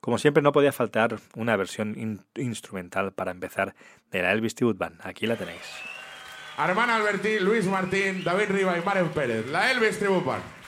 Como 0.00 0.16
siempre 0.16 0.42
no 0.42 0.52
podía 0.52 0.72
faltar 0.72 1.18
una 1.36 1.56
versión 1.56 2.24
instrumental 2.34 3.12
para 3.12 3.32
empezar 3.32 3.74
de 4.10 4.22
la 4.22 4.32
Elvis 4.32 4.54
Tribute 4.54 4.78
Band. 4.78 4.98
Aquí 5.04 5.26
la 5.26 5.36
tenéis. 5.36 5.60
Armán 6.56 6.88
Alberti, 6.88 7.38
Luis 7.38 7.66
Martín, 7.66 8.24
David 8.24 8.46
Riva 8.48 8.78
y 8.78 8.82
Maren 8.82 9.10
Pérez, 9.10 9.46
la 9.46 9.70
Elvis 9.70 9.98
Tribute 9.98 10.24
Band. 10.24 10.59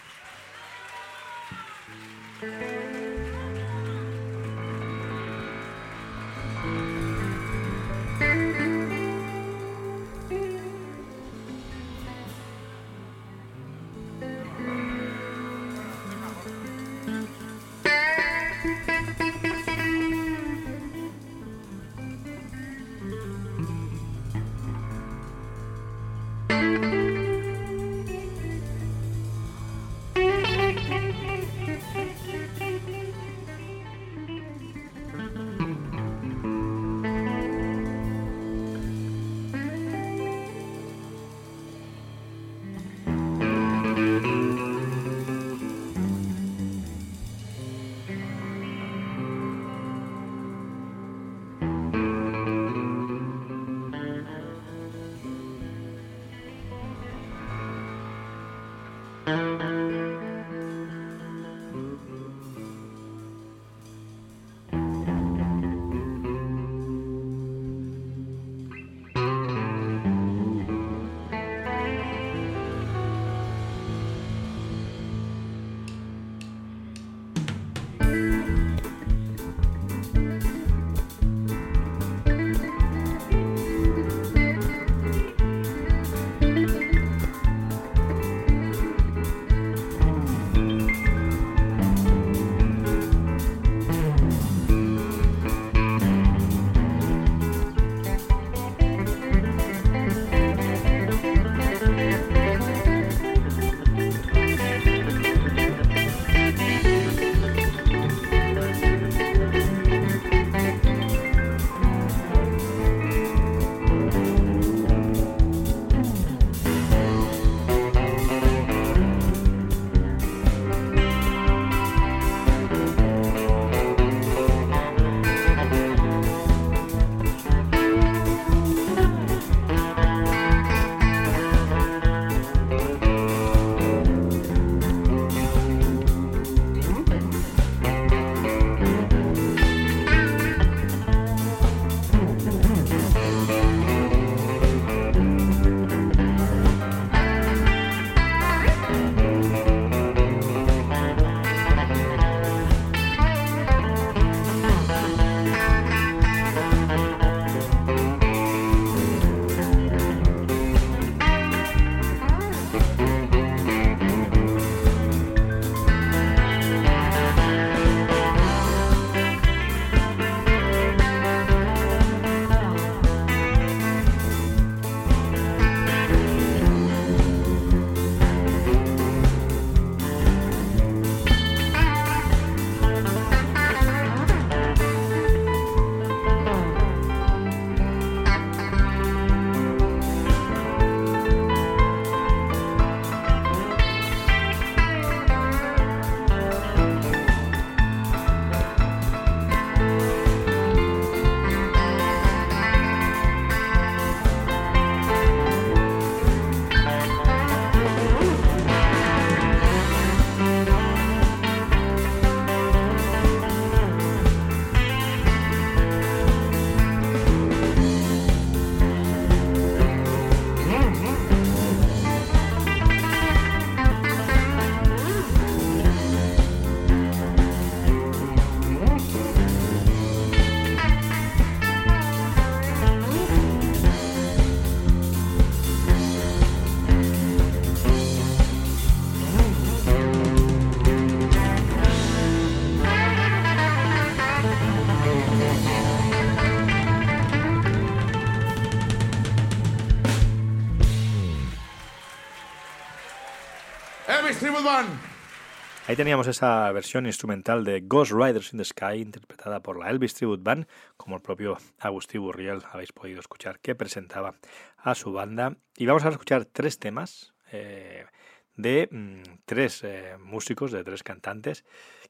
Ahí 255.88 255.96
teníamos 255.96 256.28
esa 256.28 256.70
versión 256.70 257.06
instrumental 257.06 257.64
de 257.64 257.80
Ghost 257.80 258.12
Riders 258.12 258.52
in 258.52 258.58
the 258.58 258.64
Sky, 258.64 259.00
interpretada 259.00 259.60
por 259.60 259.76
la 259.76 259.90
Elvis 259.90 260.14
Tribute 260.14 260.42
Band, 260.44 260.68
como 260.96 261.16
el 261.16 261.22
propio 261.22 261.58
Agustí 261.80 262.18
Burriel 262.18 262.62
habéis 262.70 262.92
podido 262.92 263.18
escuchar, 263.18 263.58
que 263.58 263.74
presentaba 263.74 264.36
a 264.76 264.94
su 264.94 265.12
banda. 265.12 265.56
Y 265.76 265.86
vamos 265.86 266.04
a 266.04 266.10
escuchar 266.10 266.44
tres 266.44 266.78
temas 266.78 267.34
eh, 267.50 268.06
de 268.54 268.88
mm, 268.92 269.40
tres 269.46 269.82
eh, 269.82 270.16
músicos, 270.20 270.70
de 270.70 270.84
tres 270.84 271.02
cantantes, 271.02 271.64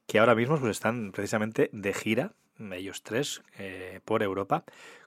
que 0.06 0.18
ahora 0.18 0.34
mismo 0.34 0.58
pues, 0.58 0.72
están 0.72 1.10
precisamente 1.10 1.70
de 1.72 1.94
gira, 1.94 2.34
ellos 2.58 3.02
tres, 3.02 3.42
eh, 3.58 4.00
por 4.04 4.22
Europa, 4.22 4.64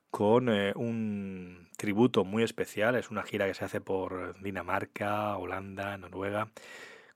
con 0.09 0.49
un 0.49 1.67
tributo 1.77 2.23
muy 2.23 2.41
especial. 2.41 2.95
Es 2.95 3.11
una 3.11 3.21
gira 3.21 3.45
que 3.45 3.53
se 3.53 3.65
hace 3.65 3.81
por 3.81 4.41
Dinamarca, 4.41 5.37
Holanda, 5.37 5.97
Noruega, 5.97 6.47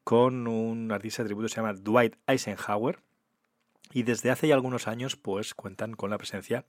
con 0.04 0.48
un 0.48 0.92
artista 0.92 1.24
de 1.24 1.28
tributo 1.28 1.46
que 1.46 1.54
se 1.54 1.62
llama 1.62 1.74
Dwight 1.74 2.16
Eisenhower. 2.28 3.00
Y 3.92 4.04
desde 4.04 4.30
hace 4.30 4.48
ya 4.48 4.54
algunos 4.54 4.88
años, 4.88 5.16
pues 5.16 5.56
cuentan 5.56 5.94
con 5.94 6.12
la 6.12 6.18
presencia 6.18 6.66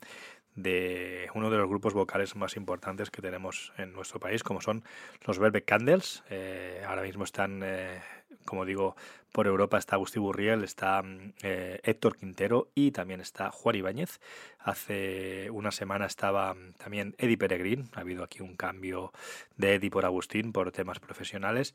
de 0.54 1.28
uno 1.34 1.50
de 1.50 1.58
los 1.58 1.68
grupos 1.68 1.94
vocales 1.94 2.34
más 2.34 2.56
importantes 2.56 3.10
que 3.10 3.22
tenemos 3.22 3.72
en 3.76 3.92
nuestro 3.92 4.20
país, 4.20 4.42
como 4.42 4.60
son 4.60 4.84
los 5.26 5.38
Velvet 5.38 5.64
Candles. 5.64 6.24
Eh, 6.30 6.82
ahora 6.86 7.02
mismo 7.02 7.24
están, 7.24 7.62
eh, 7.62 8.00
como 8.44 8.64
digo, 8.64 8.96
por 9.32 9.46
Europa 9.46 9.78
está 9.78 9.96
Agustín 9.96 10.22
Burriel, 10.22 10.64
está 10.64 11.02
eh, 11.42 11.80
Héctor 11.84 12.16
Quintero 12.16 12.68
y 12.74 12.90
también 12.90 13.20
está 13.20 13.50
Juan 13.50 13.76
Ibáñez. 13.76 14.20
Hace 14.58 15.50
una 15.50 15.70
semana 15.70 16.06
estaba 16.06 16.56
también 16.78 17.14
Eddie 17.18 17.38
Peregrín. 17.38 17.88
Ha 17.94 18.00
habido 18.00 18.24
aquí 18.24 18.42
un 18.42 18.56
cambio 18.56 19.12
de 19.56 19.74
Eddie 19.74 19.90
por 19.90 20.04
Agustín 20.04 20.52
por 20.52 20.72
temas 20.72 20.98
profesionales. 20.98 21.74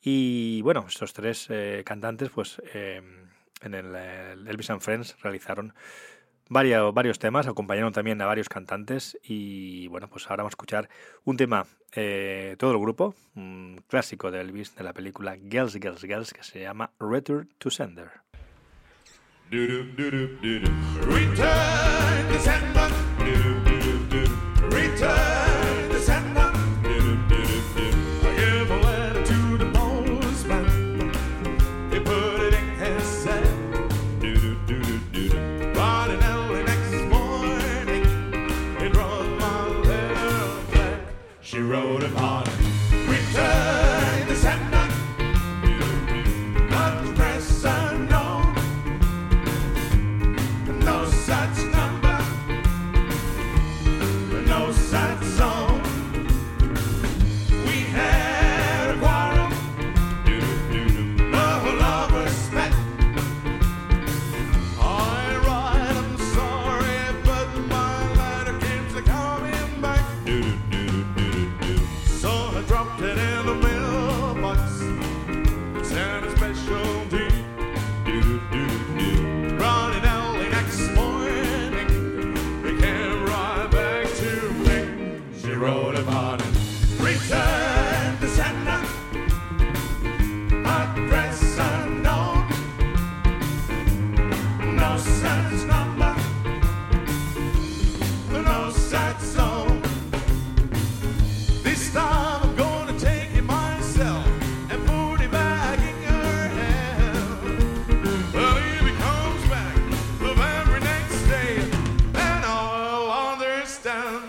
Y 0.00 0.60
bueno, 0.62 0.84
estos 0.86 1.12
tres 1.12 1.48
cantantes, 1.84 2.30
pues 2.30 2.60
en 2.74 3.74
el, 3.74 3.94
el 3.94 4.46
Elvis 4.46 4.70
and 4.70 4.80
Friends 4.80 5.16
realizaron 5.22 5.72
varios, 6.48 6.92
varios 6.94 7.18
temas, 7.18 7.46
acompañaron 7.46 7.92
también 7.92 8.20
a 8.20 8.26
varios 8.26 8.48
cantantes 8.48 9.18
y 9.22 9.88
bueno, 9.88 10.08
pues 10.08 10.24
ahora 10.24 10.42
vamos 10.42 10.52
a 10.52 10.54
escuchar 10.54 10.88
un 11.24 11.36
tema, 11.36 11.66
eh, 11.92 12.56
todo 12.58 12.72
el 12.72 12.78
grupo, 12.78 13.14
un 13.34 13.82
clásico 13.88 14.30
de 14.30 14.40
Elvis 14.40 14.74
de 14.74 14.84
la 14.84 14.92
película 14.92 15.36
Girls, 15.36 15.74
Girls, 15.74 16.02
Girls 16.02 16.32
que 16.32 16.42
se 16.42 16.60
llama 16.60 16.92
Return 16.98 17.48
to 17.58 17.70
Sender. 17.70 18.10
Return 19.50 20.38
to 22.28 22.38
sender. 22.40 22.83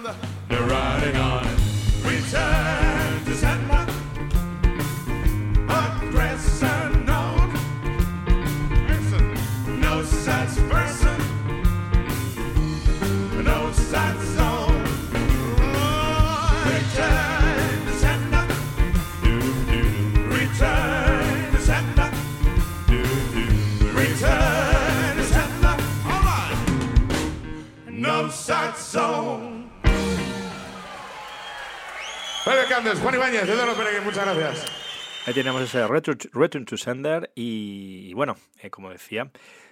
Understand. 0.06 0.32
They're 0.50 0.62
riding 0.62 1.16
on 1.16 1.46
it. 1.48 1.60
Return 2.04 3.26
to 3.26 3.36
sender. 3.36 3.86
Address 5.70 6.62
unknown. 6.62 7.54
Listen, 8.88 9.80
no 9.82 10.04
such 10.04 10.56
person. 10.70 11.18
No 13.44 13.72
such 13.72 14.20
song. 14.38 14.82
Return 16.66 17.86
to 17.86 17.94
sender. 18.04 18.46
Return 20.30 21.52
to 21.52 21.60
sender. 21.62 22.12
Return 23.94 25.18
to 25.18 25.24
sender. 25.24 25.76
All 26.06 26.22
right. 26.22 26.58
No 27.90 28.30
such 28.30 28.76
song. 28.76 29.05
Pepe 32.66 32.74
Candes, 32.74 33.00
Juan 33.00 33.14
Ibáñez, 33.14 33.44
Eduardo 33.44 33.76
muchas 34.04 34.26
gracias. 34.26 34.66
Ahí 35.28 35.34
tenemos 35.36 35.62
ese 35.62 35.86
Return, 35.88 36.66
to 36.66 36.78
Sender 36.78 37.32
y, 37.36 38.12
bueno, 38.16 38.38
eh, 38.60 38.72
como 38.72 38.90
decía, 38.90 39.30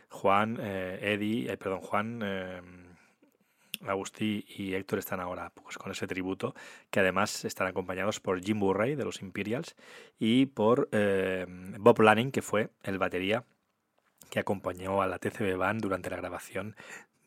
Juan, 0.09 0.59
eh, 0.61 0.99
Eddie, 1.01 1.51
eh, 1.51 1.57
perdón, 1.57 1.79
Juan, 1.79 2.97
Agustí 3.87 4.45
y 4.47 4.75
Héctor 4.75 4.99
están 4.99 5.21
ahora 5.21 5.51
pues, 5.55 5.79
con 5.79 5.91
ese 5.91 6.05
tributo, 6.05 6.53
que 6.91 6.99
además 6.99 7.45
están 7.45 7.65
acompañados 7.65 8.19
por 8.19 8.41
Jim 8.43 8.59
Burray 8.59 8.95
de 8.95 9.05
los 9.05 9.23
Imperials 9.23 9.75
y 10.19 10.45
por 10.45 10.89
Bob 10.91 11.99
Lanning, 11.99 12.31
que 12.31 12.43
fue 12.43 12.69
el 12.83 12.99
batería 12.99 13.43
que 14.29 14.39
acompañó 14.39 15.01
a 15.01 15.07
la 15.07 15.17
TCB 15.17 15.57
Band 15.57 15.81
durante 15.81 16.11
la 16.11 16.17
grabación 16.17 16.75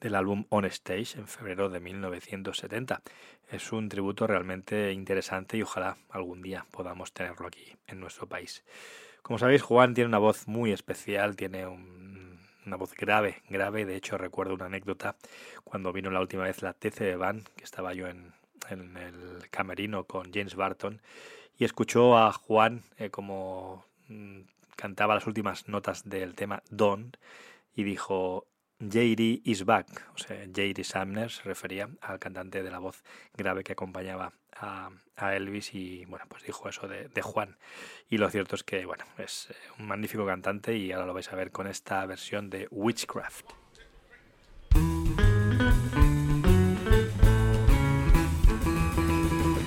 del 0.01 0.15
álbum 0.15 0.45
On 0.51 0.65
Stage 0.67 1.19
en 1.19 1.27
febrero 1.27 1.69
de 1.69 1.81
1970. 1.81 3.03
Es 3.49 3.73
un 3.73 3.89
tributo 3.89 4.27
realmente 4.27 4.93
interesante 4.93 5.57
y 5.57 5.63
ojalá 5.63 5.97
algún 6.11 6.43
día 6.43 6.67
podamos 6.71 7.13
tenerlo 7.13 7.47
aquí 7.47 7.77
en 7.87 8.01
nuestro 8.01 8.29
país. 8.29 8.65
Como 9.23 9.39
sabéis, 9.39 9.63
Juan 9.63 9.95
tiene 9.95 10.09
una 10.09 10.19
voz 10.19 10.49
muy 10.49 10.73
especial, 10.73 11.37
tiene 11.37 11.67
un- 11.67 12.41
una 12.67 12.77
voz 12.77 12.95
grave, 12.95 13.43
grave. 13.49 13.85
De 13.85 13.97
hecho, 13.97 14.19
recuerdo 14.19 14.55
una 14.55 14.67
anécdota 14.67 15.17
cuando 15.65 15.93
vino 15.93 16.11
la 16.11 16.21
última 16.21 16.45
vez 16.45 16.63
la 16.63 16.73
TCB 16.75 17.17
Band, 17.17 17.49
que 17.57 17.65
estaba 17.65 17.95
yo 17.95 18.09
en, 18.09 18.33
en 18.71 18.97
el 18.97 19.49
camerino 19.51 20.05
con 20.05 20.33
James 20.33 20.57
Barton, 20.57 21.01
y 21.59 21.65
escuchó 21.65 22.19
a 22.19 22.33
Juan 22.33 22.83
eh, 22.99 23.11
como 23.11 23.85
mm, 24.09 24.41
cantaba 24.77 25.15
las 25.15 25.27
últimas 25.27 25.69
notas 25.69 26.09
del 26.09 26.35
tema 26.35 26.63
Don 26.71 27.13
y 27.75 27.85
dijo 27.85 28.47
JD 28.79 29.41
is 29.45 29.65
back, 29.65 29.87
o 30.15 30.19
sea, 30.19 30.45
JD 30.45 30.85
Sumner 30.85 31.31
se 31.31 31.43
refería 31.45 31.89
al 32.03 32.19
cantante 32.19 32.63
de 32.63 32.71
la 32.71 32.79
voz 32.79 33.03
grave 33.35 33.65
que 33.65 33.73
acompañaba 33.73 34.35
a, 34.55 34.91
a 35.17 35.35
Elvis 35.35 35.75
y 35.75 36.05
bueno, 36.05 36.27
pues 36.29 36.43
dijo 36.43 36.69
eso 36.69 36.87
de, 36.87 37.09
de 37.09 37.23
Juan. 37.23 37.57
Y 38.11 38.19
lo 38.19 38.29
cierto 38.29 38.55
es 38.55 38.65
que 38.65 38.85
bueno, 38.85 39.05
es 39.17 39.49
eh, 39.51 39.55
un 39.79 39.87
magnífico 39.87 40.27
cantante 40.27 40.77
y 40.77 40.93
ahora 40.93 41.07
lo 41.07 41.15
vais 41.15 41.33
a 41.33 41.37
ver 41.37 41.53
con 41.53 41.67
esta 41.67 42.05
versión 42.05 42.51
de 42.51 42.69
Witchcraft. 42.71 43.47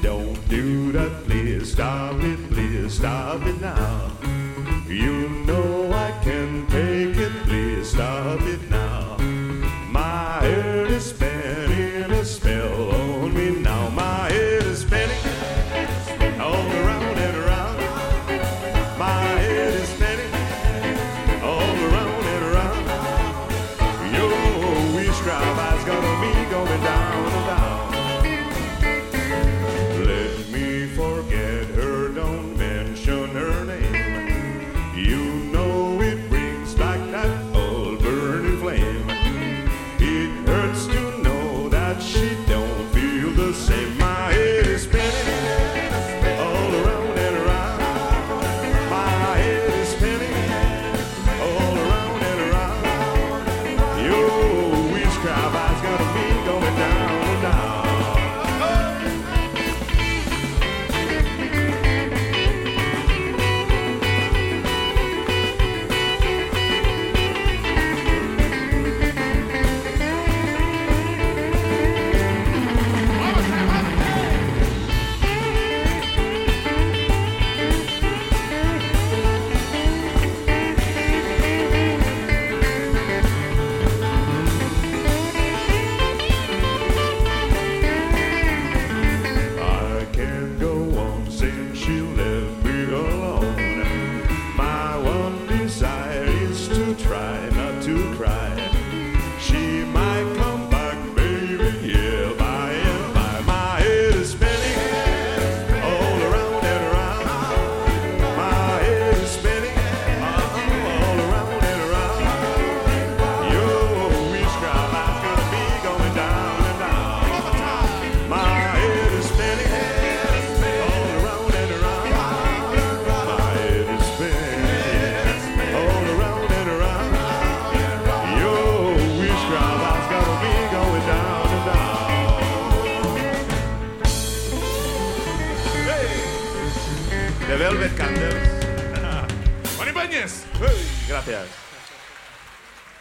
Don't 0.04 0.38
do 0.50 0.92
that, 0.94 1.26
please 1.26 1.72
stop 1.72 2.22
it, 2.22 2.48
please 2.50 2.94
stop 2.94 3.42
it 3.48 3.60
now. 3.60 4.12
You 4.88 5.30
know 5.46 5.99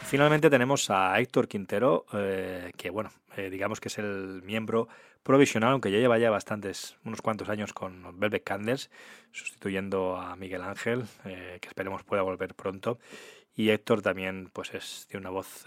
Finalmente 0.08 0.48
tenemos 0.48 0.88
a 0.88 1.20
Héctor 1.20 1.48
Quintero, 1.48 2.06
eh, 2.14 2.72
que 2.78 2.88
bueno, 2.88 3.10
eh, 3.36 3.50
digamos 3.50 3.78
que 3.78 3.88
es 3.88 3.98
el 3.98 4.40
miembro 4.42 4.88
provisional, 5.22 5.72
aunque 5.72 5.90
ya 5.90 5.98
lleva 5.98 6.16
ya 6.16 6.30
bastantes, 6.30 6.96
unos 7.04 7.20
cuantos 7.20 7.50
años 7.50 7.74
con 7.74 8.18
Velvet 8.18 8.42
Candles, 8.42 8.90
sustituyendo 9.32 10.16
a 10.16 10.34
Miguel 10.34 10.62
Ángel, 10.62 11.04
eh, 11.26 11.58
que 11.60 11.68
esperemos 11.68 12.04
pueda 12.04 12.22
volver 12.22 12.54
pronto. 12.54 12.98
Y 13.54 13.68
Héctor 13.68 14.00
también, 14.00 14.48
pues 14.50 14.72
es 14.72 15.06
de 15.12 15.18
una 15.18 15.28
voz 15.28 15.66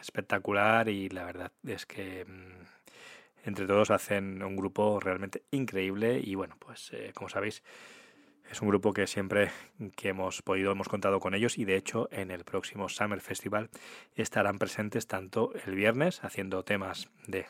espectacular 0.00 0.88
y 0.88 1.08
la 1.08 1.24
verdad 1.24 1.52
es 1.64 1.86
que 1.86 2.24
mm, 2.24 3.46
entre 3.46 3.68
todos 3.68 3.92
hacen 3.92 4.42
un 4.42 4.56
grupo 4.56 4.98
realmente 4.98 5.44
increíble 5.52 6.20
y 6.20 6.34
bueno, 6.34 6.56
pues 6.58 6.90
como 7.14 7.28
sabéis, 7.28 7.62
es 8.50 8.60
un 8.60 8.68
grupo 8.68 8.92
que 8.92 9.06
siempre 9.06 9.50
que 9.96 10.08
hemos 10.08 10.42
podido 10.42 10.72
hemos 10.72 10.88
contado 10.88 11.20
con 11.20 11.34
ellos 11.34 11.56
y 11.56 11.64
de 11.64 11.76
hecho 11.76 12.08
en 12.10 12.30
el 12.30 12.44
próximo 12.44 12.88
Summer 12.88 13.20
Festival 13.20 13.70
estarán 14.16 14.58
presentes 14.58 15.06
tanto 15.06 15.52
el 15.66 15.74
viernes 15.74 16.24
haciendo 16.24 16.64
temas 16.64 17.08
de, 17.26 17.46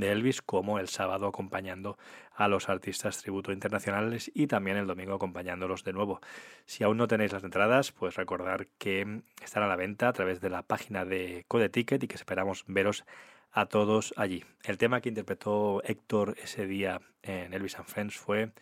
Elvis 0.00 0.42
como 0.42 0.78
el 0.78 0.88
sábado 0.88 1.26
acompañando 1.26 1.98
a 2.34 2.48
los 2.48 2.68
artistas 2.68 3.20
tributo 3.20 3.52
internacionales 3.52 4.30
y 4.32 4.46
también 4.46 4.76
el 4.76 4.86
domingo 4.86 5.14
acompañándolos 5.14 5.82
de 5.82 5.92
nuevo. 5.92 6.20
Si 6.66 6.84
aún 6.84 6.98
no 6.98 7.08
tenéis 7.08 7.32
las 7.32 7.42
entradas, 7.42 7.90
pues 7.92 8.14
recordar 8.14 8.68
que 8.78 9.22
están 9.42 9.64
a 9.64 9.66
la 9.66 9.76
venta 9.76 10.08
a 10.08 10.12
través 10.12 10.40
de 10.40 10.50
la 10.50 10.62
página 10.62 11.04
de 11.04 11.44
Code 11.48 11.68
Ticket 11.68 12.04
y 12.04 12.06
que 12.06 12.14
esperamos 12.14 12.64
veros 12.68 13.04
a 13.50 13.66
todos 13.66 14.14
allí. 14.16 14.44
El 14.62 14.78
tema 14.78 15.00
que 15.00 15.08
interpretó 15.08 15.82
Héctor 15.84 16.36
ese 16.42 16.66
día 16.66 17.00
en 17.22 17.52
Elvis 17.52 17.78
and 17.78 17.88
Friends 17.88 18.16
fue 18.16 18.52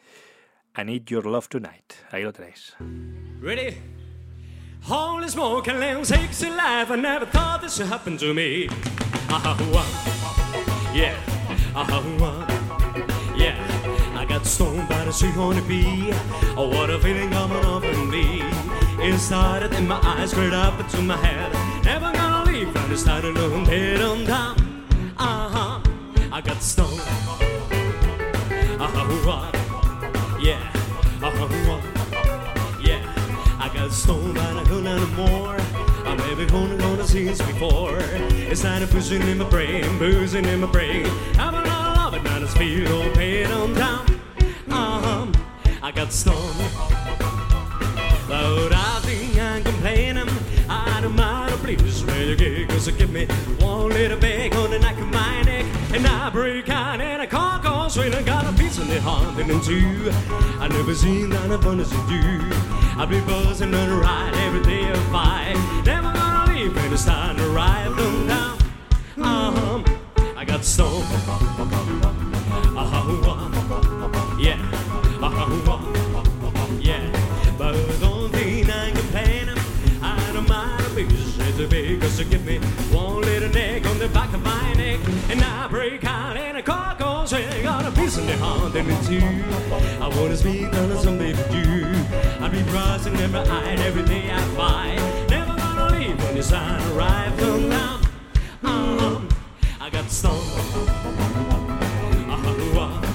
I 0.78 0.82
Need 0.82 1.10
Your 1.10 1.22
Love 1.22 1.48
Tonight. 1.48 1.96
Ahí 2.12 2.22
lo 2.22 2.32
tenéis. 2.32 2.74
Ready? 3.40 3.78
Holy 4.82 5.26
smoke 5.26 5.68
and 5.68 5.80
lamb 5.80 6.04
sakes 6.04 6.42
alive. 6.42 6.90
I 6.90 6.96
never 6.96 7.24
thought 7.24 7.62
this 7.62 7.78
would 7.78 7.88
happen 7.88 8.18
to 8.18 8.34
me. 8.34 8.68
Ah, 9.30 9.56
uh, 9.56 10.92
yeah. 10.92 11.14
Ah, 11.74 11.88
uh, 11.88 13.34
yeah. 13.34 13.56
I 14.18 14.26
got 14.26 14.44
stoned 14.44 14.86
by 14.86 15.02
the 15.06 15.12
sea 15.12 15.32
on 15.38 15.66
bee. 15.66 16.12
Oh, 16.58 16.68
what 16.68 16.90
a 16.90 16.98
feeling 16.98 17.30
coming 17.30 17.64
up 17.64 17.82
in 17.82 18.10
me. 18.10 18.42
It 19.00 19.18
started 19.18 19.72
in 19.72 19.88
my 19.88 19.98
eyes, 20.02 20.32
straight 20.32 20.52
up 20.52 20.78
into 20.78 21.00
my 21.00 21.16
head. 21.16 21.54
Never 21.86 22.12
gonna 22.12 22.50
leave 22.50 22.70
from 22.70 22.90
the 22.90 22.98
start 22.98 23.24
of 23.24 23.34
the 23.34 23.48
head 23.64 24.02
on 24.02 24.26
down. 24.26 24.56
Uh 25.16 25.48
huh. 25.48 25.80
I 26.30 26.42
got 26.42 26.62
stoned. 26.62 27.00
Uh-huh, 28.78 29.55
yeah. 30.46 30.72
Yeah. 32.80 33.02
I 33.58 33.68
got 33.74 33.90
stoned 33.90 34.34
but 34.34 34.56
I 34.56 34.62
couldn't 34.64 34.86
anymore. 34.86 35.56
I'm 36.06 36.16
maybe 36.18 36.46
gonna 36.46 36.76
gonna 36.76 37.04
see 37.04 37.24
this 37.24 37.42
before. 37.42 37.98
It's 38.52 38.62
not 38.62 38.80
a 38.80 38.86
pushing 38.86 39.22
in 39.22 39.38
my 39.38 39.48
brain, 39.48 39.98
boozing 39.98 40.44
in 40.44 40.60
my 40.60 40.70
brain. 40.70 41.04
I'm 41.36 41.54
a 41.54 41.62
lot 41.62 41.88
of 41.88 41.96
love 41.96 42.14
it, 42.14 42.22
not 42.22 42.42
a 42.42 42.48
speed 42.48 42.86
or 42.88 43.10
pain 43.14 43.46
on 43.46 43.74
down. 43.74 44.20
Uh-huh. 44.70 45.26
I 45.82 45.90
got 45.90 46.12
stoned. 46.12 46.56
But 48.28 48.72
I 48.72 49.00
think 49.02 49.36
I'm 49.38 49.64
complaining. 49.64 50.28
I 50.68 51.00
don't 51.00 51.16
mind 51.16 51.54
a 51.54 51.56
please 51.56 52.04
when 52.04 52.28
you 52.28 52.36
get 52.36 52.68
cause 52.68 52.88
give 52.92 53.10
me 53.10 53.26
one 53.58 53.88
little 53.88 54.18
bag 54.18 54.54
on 54.54 54.70
the 54.70 54.78
neck 54.78 54.96
of 54.96 55.08
my 55.08 55.42
neck. 55.42 55.66
And 55.92 56.06
I 56.06 56.30
break 56.30 56.68
out 56.68 56.75
straight. 57.96 58.14
I 58.14 58.22
got 58.22 58.44
a 58.44 58.52
piece 58.52 58.78
in 58.78 58.88
the 58.88 59.00
heart 59.00 59.38
and 59.40 59.50
in 59.50 59.58
two. 59.62 60.12
I 60.60 60.68
never 60.68 60.94
seen 60.94 61.30
that 61.30 61.50
abundance 61.50 61.92
of 61.92 62.10
you. 62.10 62.40
I'll 62.98 63.06
be 63.06 63.20
buzzing 63.20 63.72
on 63.74 63.88
a 63.88 63.96
ride 63.96 64.34
every 64.44 64.62
day 64.62 64.86
of 64.90 64.98
five. 65.08 65.56
Never 65.86 66.12
gonna 66.12 66.52
leave 66.52 66.76
when 66.76 66.92
it's 66.92 67.06
time 67.06 67.36
to 67.38 67.48
ride 67.60 67.88
them 67.96 68.26
down. 68.26 68.58
Uh-huh. 69.16 69.82
I 70.36 70.44
got 70.44 70.62
stoned. 70.62 71.06
Uh-huh. 72.82 73.06
Yeah. 74.38 74.60
Uh-huh. 75.22 75.78
Yeah. 76.78 77.04
But 77.56 77.72
don't 78.00 78.30
think 78.30 78.68
I'm 78.68 78.94
complaining. 78.94 79.58
I 80.02 80.32
don't 80.34 80.46
mind 80.46 80.84
a 80.84 80.90
piece 80.94 81.38
of 81.38 81.56
the 81.56 81.66
because 81.66 82.18
you 82.18 82.26
give 82.26 82.44
me 82.44 82.58
one 82.92 83.22
little 83.22 83.48
neck 83.48 83.86
on 83.86 83.98
the 83.98 84.08
back 84.08 84.34
of 84.34 84.42
my 84.42 84.74
neck. 84.74 85.00
And 85.30 85.40
I 85.40 85.66
break 85.68 86.04
out 86.04 86.36
and 86.36 86.55
got. 87.28 87.84
I 92.40 92.48
be 92.48 92.62
rising 92.72 93.16
every 93.16 93.40
every 93.80 94.30
I 94.30 94.40
fight. 94.54 95.28
Never 95.28 95.56
gonna 95.56 95.98
leave 95.98 96.22
when 96.22 96.36
the 96.36 96.42
sun 96.42 96.80
arrives 96.92 97.42
now. 97.68 98.00
Uh-huh. 98.62 99.20
I 99.80 99.90
got 99.90 100.08
stoned. 100.10 100.40
Uh-huh. 100.40 101.06
Uh-huh. 102.80 103.06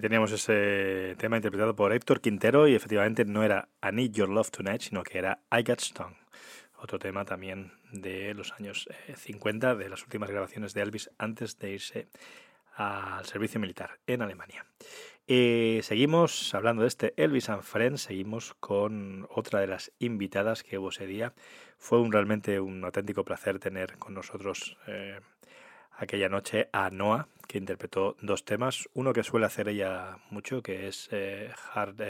Teníamos 0.00 0.32
ese 0.32 1.14
tema 1.18 1.36
interpretado 1.36 1.76
por 1.76 1.92
Héctor 1.92 2.20
Quintero 2.20 2.66
y 2.66 2.74
efectivamente 2.74 3.24
no 3.26 3.42
era 3.42 3.68
I 3.82 3.94
Need 3.94 4.12
Your 4.12 4.30
Love 4.30 4.50
Tonight, 4.50 4.80
sino 4.80 5.02
que 5.02 5.18
era 5.18 5.40
I 5.52 5.62
Got 5.62 5.80
Stung. 5.80 6.19
Otro 6.82 6.98
tema 6.98 7.24
también 7.24 7.72
de 7.92 8.32
los 8.34 8.52
años 8.52 8.88
eh, 9.06 9.14
50, 9.16 9.74
de 9.74 9.88
las 9.88 10.02
últimas 10.02 10.30
grabaciones 10.30 10.72
de 10.74 10.82
Elvis 10.82 11.10
antes 11.18 11.58
de 11.58 11.72
irse 11.72 12.08
al 12.74 13.26
servicio 13.26 13.60
militar 13.60 13.98
en 14.06 14.22
Alemania. 14.22 14.64
Eh, 15.26 15.80
seguimos 15.84 16.54
hablando 16.54 16.82
de 16.82 16.88
este 16.88 17.14
Elvis 17.16 17.50
and 17.50 17.62
Friends, 17.62 18.02
seguimos 18.02 18.54
con 18.54 19.28
otra 19.30 19.60
de 19.60 19.66
las 19.66 19.92
invitadas 19.98 20.62
que 20.62 20.78
hubo 20.78 20.88
ese 20.88 21.06
día. 21.06 21.34
Fue 21.78 22.00
un, 22.00 22.10
realmente 22.10 22.58
un 22.58 22.82
auténtico 22.84 23.24
placer 23.24 23.58
tener 23.58 23.96
con 23.98 24.14
nosotros 24.14 24.76
eh, 24.86 25.20
aquella 25.92 26.28
noche 26.28 26.68
a 26.72 26.90
Noah, 26.90 27.28
que 27.46 27.58
interpretó 27.58 28.16
dos 28.22 28.44
temas. 28.44 28.88
Uno 28.94 29.12
que 29.12 29.22
suele 29.22 29.46
hacer 29.46 29.68
ella 29.68 30.18
mucho, 30.30 30.62
que 30.62 30.88
es 30.88 31.08
eh, 31.12 31.52
Hard, 31.74 32.00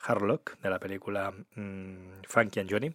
eh, 0.00 0.04
Hard 0.06 0.22
Lock, 0.22 0.58
de 0.60 0.70
la 0.70 0.78
película 0.78 1.32
mm, 1.54 2.22
Frankie 2.28 2.60
and 2.60 2.70
Johnny. 2.70 2.94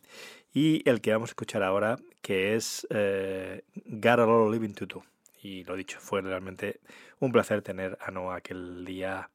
Y 0.53 0.87
el 0.89 1.01
que 1.01 1.11
vamos 1.11 1.29
a 1.29 1.31
escuchar 1.31 1.63
ahora, 1.63 1.97
que 2.21 2.55
es 2.55 2.87
eh, 2.89 3.63
Got 3.85 4.19
a 4.19 4.25
Lot 4.25 4.51
Living 4.51 4.73
to 4.73 4.85
Do. 4.85 5.03
Y 5.41 5.63
lo 5.63 5.75
dicho, 5.75 5.99
fue 5.99 6.21
realmente 6.21 6.79
un 7.19 7.31
placer 7.31 7.61
tener 7.61 7.97
a 8.01 8.11
Noah 8.11 8.37
aquel 8.37 8.83
día 8.85 9.29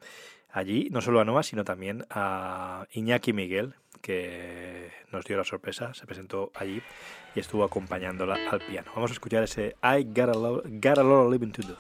allí. 0.51 0.89
No 0.91 1.01
solo 1.01 1.21
a 1.21 1.25
Noah, 1.25 1.43
sino 1.43 1.65
también 1.65 2.05
a 2.11 2.87
Iñaki 2.93 3.33
Miguel, 3.33 3.75
que 4.01 4.91
nos 5.13 5.25
dio 5.25 5.37
la 5.37 5.45
sorpresa, 5.45 5.95
se 5.95 6.07
presentó 6.07 6.51
allí 6.55 6.83
y 7.35 7.41
estuvo 7.41 7.65
acompañándola 7.65 8.39
al 8.51 8.61
piano. 8.61 8.91
Vamos 8.95 9.11
a 9.11 9.15
escuchar 9.15 9.45
ese 9.45 9.77
I 9.83 10.05
Got 10.05 10.99
a 10.99 11.03
Lot, 11.03 11.31
Living 11.31 11.53
to 11.53 11.63
Do. 11.63 11.77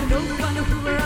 So 0.00 0.06
no 0.06 0.16
one 0.16 0.56
who 0.56 0.99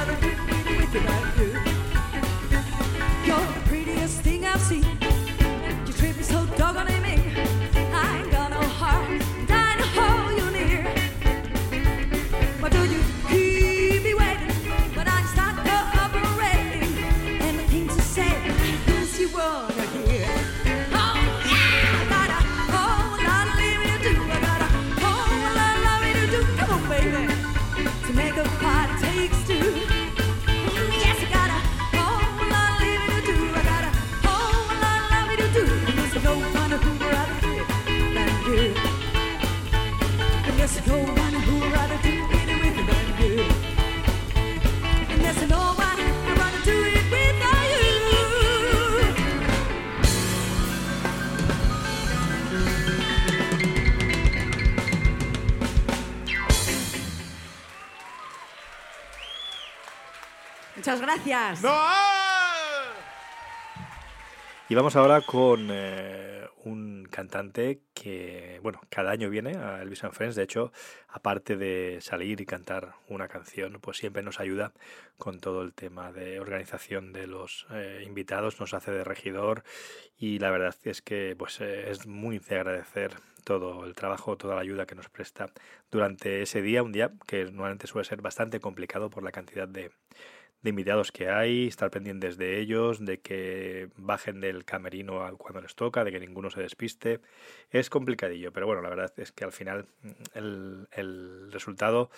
Y 64.68 64.74
vamos 64.74 64.94
ahora 64.96 65.22
con 65.22 65.68
eh, 65.70 66.46
un 66.64 67.06
cantante 67.10 67.80
que, 67.94 68.60
bueno, 68.62 68.80
cada 68.90 69.10
año 69.10 69.30
viene 69.30 69.56
a 69.56 69.80
Elvis 69.80 70.04
and 70.04 70.12
Friends. 70.12 70.36
De 70.36 70.42
hecho, 70.42 70.72
aparte 71.08 71.56
de 71.56 71.98
salir 72.00 72.40
y 72.40 72.46
cantar 72.46 72.94
una 73.08 73.28
canción, 73.28 73.78
pues 73.80 73.96
siempre 73.98 74.22
nos 74.22 74.40
ayuda 74.40 74.72
con 75.16 75.40
todo 75.40 75.62
el 75.62 75.72
tema 75.72 76.12
de 76.12 76.40
organización 76.40 77.12
de 77.12 77.26
los 77.26 77.66
eh, 77.70 78.02
invitados, 78.06 78.60
nos 78.60 78.74
hace 78.74 78.90
de 78.90 79.04
regidor 79.04 79.64
y 80.18 80.38
la 80.40 80.50
verdad 80.50 80.74
es 80.84 81.02
que 81.02 81.34
pues 81.38 81.60
eh, 81.60 81.90
es 81.90 82.06
muy 82.06 82.38
de 82.38 82.56
agradecer 82.56 83.14
todo 83.44 83.84
el 83.84 83.94
trabajo, 83.94 84.36
toda 84.36 84.56
la 84.56 84.62
ayuda 84.62 84.86
que 84.86 84.94
nos 84.94 85.08
presta 85.08 85.50
durante 85.90 86.42
ese 86.42 86.62
día, 86.62 86.82
un 86.82 86.92
día 86.92 87.12
que 87.26 87.44
normalmente 87.44 87.86
suele 87.86 88.08
ser 88.08 88.22
bastante 88.22 88.60
complicado 88.60 89.10
por 89.10 89.22
la 89.22 89.32
cantidad 89.32 89.68
de, 89.68 89.92
de 90.64 90.70
invitados 90.70 91.12
que 91.12 91.28
hay, 91.28 91.68
estar 91.68 91.90
pendientes 91.90 92.38
de 92.38 92.58
ellos, 92.58 93.04
de 93.04 93.20
que 93.20 93.90
bajen 93.96 94.40
del 94.40 94.64
camerino 94.64 95.36
cuando 95.36 95.60
les 95.60 95.74
toca, 95.74 96.04
de 96.04 96.10
que 96.10 96.18
ninguno 96.18 96.50
se 96.50 96.62
despiste. 96.62 97.20
Es 97.70 97.90
complicadillo, 97.90 98.50
pero 98.50 98.66
bueno, 98.66 98.80
la 98.80 98.88
verdad 98.88 99.12
es 99.18 99.30
que 99.30 99.44
al 99.44 99.52
final 99.52 99.86
mm, 100.02 100.10
el, 100.34 100.88
el 100.92 101.52
resultado 101.52 102.10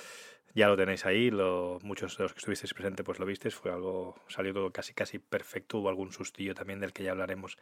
ya 0.55 0.69
lo 0.69 0.77
tenéis 0.77 1.05
ahí, 1.05 1.31
lo, 1.31 1.81
muchos 1.83 2.17
de 2.17 2.23
los 2.23 2.33
que 2.33 2.39
estuvisteis 2.39 2.73
presentes 2.73 3.05
pues 3.05 3.19
lo 3.19 3.27
visteis, 3.27 3.55
fue 3.55 3.73
algo, 3.73 4.15
salió 4.29 4.55
todo 4.55 4.71
casi 4.71 4.95
casi 4.95 5.19
perfecto, 5.19 5.79
hubo 5.79 5.89
algún 5.89 6.13
sustillo 6.13 6.55
también 6.55 6.79
del 6.79 6.93
que 6.93 7.03
ya 7.03 7.11
hablaremos 7.11 7.59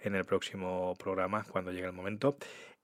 en 0.00 0.16
el 0.16 0.24
próximo 0.24 0.96
programa 0.98 1.44
cuando 1.50 1.70
llegue 1.70 1.86
el 1.86 1.92
momento. 1.92 2.36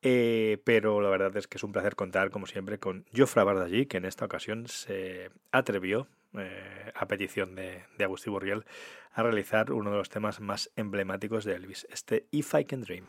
Eh, 0.02 0.58
pero 0.64 1.00
la 1.00 1.08
verdad 1.08 1.36
es 1.36 1.48
que 1.48 1.56
es 1.56 1.64
un 1.64 1.72
placer 1.72 1.96
contar, 1.96 2.30
como 2.30 2.46
siempre, 2.46 2.78
con 2.78 3.06
Jofra 3.16 3.44
Bardagí, 3.44 3.86
que 3.86 3.96
en 3.96 4.04
esta 4.04 4.26
ocasión 4.26 4.68
se 4.68 5.30
atrevió, 5.50 6.06
eh, 6.38 6.92
a 6.94 7.06
petición 7.06 7.54
de, 7.54 7.84
de 7.98 8.04
Agustí 8.04 8.30
Borriel, 8.30 8.64
a 9.12 9.22
realizar 9.22 9.72
uno 9.72 9.90
de 9.90 9.96
los 9.96 10.08
temas 10.08 10.40
más 10.40 10.70
emblemáticos 10.76 11.44
de 11.44 11.54
Elvis, 11.54 11.86
este 11.90 12.26
If 12.30 12.54
I 12.54 12.64
Can 12.64 12.82
Dream. 12.82 13.06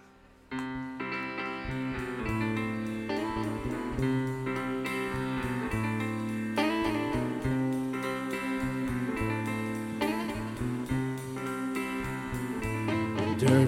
There 13.41 13.67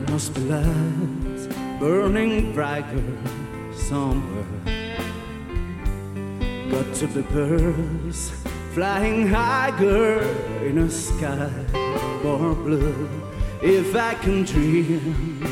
burning 1.80 2.54
brighter 2.54 3.04
somewhere. 3.74 4.46
Got 6.70 6.94
to 6.96 7.08
be 7.08 8.43
flying 8.74 9.28
higher 9.28 10.22
in 10.66 10.80
a 10.80 10.90
sky 10.90 11.52
more 12.24 12.56
blue. 12.56 13.08
If 13.62 13.96
I 13.96 14.16
can 14.16 14.44
dream 14.44 15.44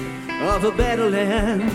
of 0.41 0.63
a 0.63 0.71
better 0.71 1.07
land 1.07 1.71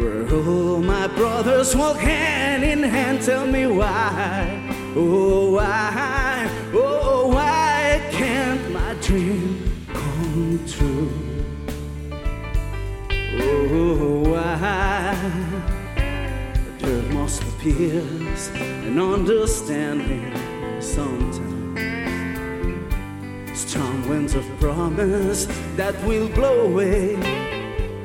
where 0.00 0.28
all 0.34 0.78
my 0.82 1.06
brothers 1.06 1.76
walk 1.76 1.98
hand 1.98 2.64
in 2.64 2.82
hand, 2.82 3.22
tell 3.22 3.46
me 3.46 3.68
why, 3.68 4.74
oh 4.96 5.52
why, 5.52 6.50
oh 6.74 7.28
why 7.28 8.02
can't 8.10 8.72
my 8.72 8.94
dream 9.00 9.86
come 9.92 10.64
true? 10.66 11.12
Oh, 13.40 14.32
why 14.32 15.14
there 16.80 17.02
must 17.12 17.40
be 17.42 17.72
peace 17.72 18.50
and 18.56 18.98
understanding 18.98 20.47
sometimes. 20.80 21.78
Strong 23.58 24.08
winds 24.08 24.34
of 24.34 24.44
promise 24.60 25.46
that 25.76 25.94
will 26.04 26.28
blow 26.28 26.66
away 26.66 27.16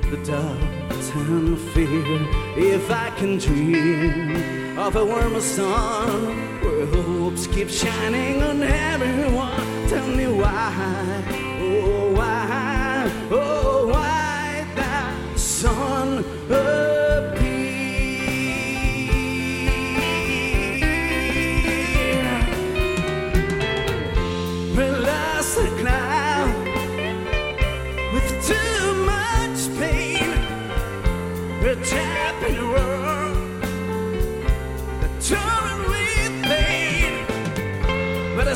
the 0.09 0.17
doubt 0.25 0.73
and 1.15 1.57
fear. 1.57 2.19
If 2.57 2.89
I 2.89 3.09
can 3.11 3.37
dream 3.37 4.77
of 4.77 4.95
a 4.95 5.05
warmer 5.05 5.41
sun 5.41 6.61
where 6.61 6.85
hopes 6.87 7.47
keep 7.47 7.69
shining 7.69 8.41
on 8.41 8.63
everyone, 8.63 9.87
tell 9.87 10.07
me 10.07 10.27
why, 10.27 11.23
oh 11.61 12.11
why, 12.13 13.11
oh 13.31 13.87
why 13.87 14.65
that 14.75 15.39
sun 15.39 16.19
appear. 16.49 16.92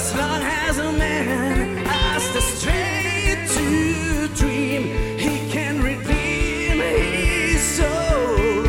As 0.08 0.16
long 0.16 0.41
as 0.41 0.78
a 0.78 0.91
man 0.93 1.86
has 1.86 2.24
the 2.34 2.39
strength 2.39 3.58
to 3.58 4.28
dream, 4.36 4.84
he 5.18 5.51
can 5.51 5.84
redeem 5.84 6.80
his 6.80 7.62
soul 7.62 8.66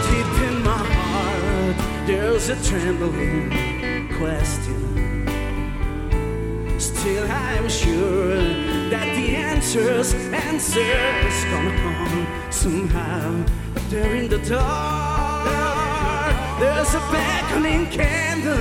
Deep 0.09 0.33
in 0.49 0.63
my 0.63 0.83
heart, 1.03 2.07
there's 2.07 2.49
a 2.49 2.55
trembling 2.63 4.09
question. 4.17 4.81
Still, 6.79 7.27
I'm 7.29 7.69
sure 7.69 8.35
that 8.89 9.15
the 9.15 9.35
answers, 9.35 10.15
answers 10.33 11.35
gonna 11.51 11.75
come 11.83 12.51
somehow. 12.51 13.64
There 13.87 14.15
in 14.15 14.27
the 14.27 14.39
dark, 14.39 16.35
there's 16.59 16.93
a 16.95 16.99
beckoning 17.11 17.85
candle, 17.91 18.55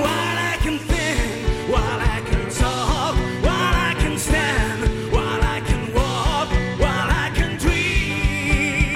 while 0.00 0.38
I 0.52 0.56
can 0.62 0.78
think, 0.78 1.68
while 1.68 2.00
I 2.00 2.22
can 2.30 2.48
talk, 2.48 3.16
while 3.42 3.74
I 3.90 3.94
can 3.98 4.18
stand, 4.18 5.12
while 5.12 5.42
I 5.42 5.60
can 5.66 5.92
walk, 5.92 6.48
while 6.78 7.10
I 7.24 7.30
can 7.34 7.58
dream, 7.58 8.86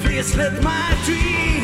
please 0.00 0.36
let 0.36 0.62
my 0.62 0.94
dream 1.06 1.61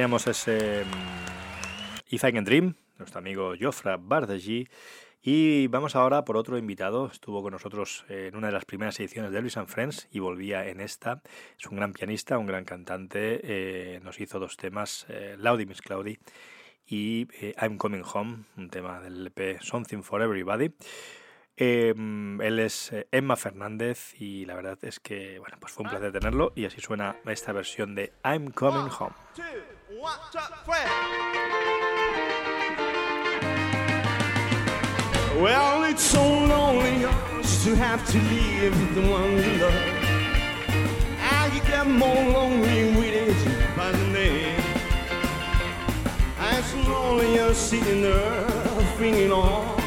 teníamos 0.00 0.26
ese 0.28 0.82
mm, 0.86 2.14
If 2.14 2.24
I 2.24 2.32
Can 2.32 2.44
Dream, 2.44 2.74
nuestro 2.96 3.18
amigo 3.18 3.52
Jofra 3.60 3.98
Bardagí. 3.98 4.66
Y 5.20 5.66
vamos 5.66 5.94
ahora 5.94 6.24
por 6.24 6.38
otro 6.38 6.56
invitado. 6.56 7.10
Estuvo 7.12 7.42
con 7.42 7.52
nosotros 7.52 8.06
en 8.08 8.34
una 8.34 8.46
de 8.46 8.54
las 8.54 8.64
primeras 8.64 8.98
ediciones 8.98 9.30
de 9.30 9.36
Elvis 9.36 9.58
and 9.58 9.68
Friends 9.68 10.08
y 10.10 10.20
volvía 10.20 10.66
en 10.66 10.80
esta. 10.80 11.20
Es 11.58 11.66
un 11.66 11.76
gran 11.76 11.92
pianista, 11.92 12.38
un 12.38 12.46
gran 12.46 12.64
cantante. 12.64 13.40
eh, 13.42 14.00
nos 14.02 14.18
hizo 14.20 14.38
dos 14.38 14.56
temas, 14.56 15.04
eh, 15.10 15.36
Laudy 15.38 15.66
Miss 15.66 15.82
Cloudy 15.82 16.18
y 16.86 17.28
eh, 17.38 17.54
I'm 17.60 17.76
Coming 17.76 18.02
Home, 18.14 18.44
un 18.56 18.70
tema 18.70 19.00
del 19.00 19.26
EP 19.26 19.60
Something 19.60 20.00
for 20.00 20.22
Everybody. 20.22 20.72
Eh, 21.58 21.92
él 21.94 22.58
es 22.58 22.90
eh, 22.90 23.06
Emma 23.12 23.36
Fernández 23.36 24.14
y 24.18 24.46
la 24.46 24.54
verdad 24.54 24.78
es 24.80 24.98
que 24.98 25.38
bueno, 25.38 25.58
pues 25.60 25.74
fue 25.74 25.84
un 25.84 25.90
placer 25.90 26.10
tenerlo 26.10 26.54
y 26.56 26.64
así 26.64 26.80
suena 26.80 27.16
esta 27.26 27.52
versión 27.52 27.94
de 27.94 28.14
I'm 28.24 28.50
Coming 28.50 28.90
Home. 28.98 29.14
Well, 35.36 35.84
it's 35.84 36.02
so 36.02 36.22
lonely 36.22 37.00
just 37.42 37.64
to 37.64 37.76
have 37.76 38.06
to 38.10 38.18
leave 38.18 38.94
the 38.94 39.02
one 39.10 39.36
you 39.36 39.52
love. 39.60 40.00
You 41.54 41.60
get 41.62 41.86
more 41.86 42.14
lonely 42.14 42.96
with 42.96 43.14
it 43.14 43.76
by 43.76 43.92
the 43.92 44.12
day. 44.12 44.56
So 46.62 46.76
lonely 46.90 47.34
you're 47.34 47.54
sitting 47.54 48.02
there 48.02 48.48
thinking 48.96 49.32
on. 49.32 49.80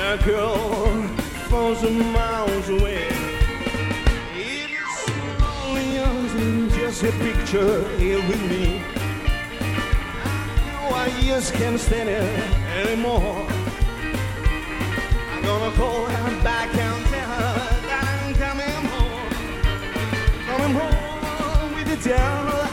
A 0.00 0.16
girl 0.24 1.02
thousand 1.48 1.98
miles 2.12 2.68
away. 2.68 3.15
Is 6.96 7.02
a 7.02 7.12
picture 7.18 7.86
here 7.98 8.26
with 8.26 8.40
me. 8.48 8.82
I 10.94 11.10
just 11.20 11.52
can't 11.54 11.78
stand 11.78 12.08
it 12.08 12.22
anymore. 12.86 13.46
I'm 15.32 15.42
gonna 15.42 15.76
call 15.76 16.06
her 16.06 16.42
back 16.42 16.74
and 16.74 17.06
tell 17.06 17.30
her 17.42 17.58
that 17.86 18.02
I'm 18.12 18.34
coming 18.44 18.84
home. 18.92 19.28
Coming 20.48 20.74
home 20.80 21.74
with 21.74 22.02
the 22.02 22.08
devil 22.08 22.65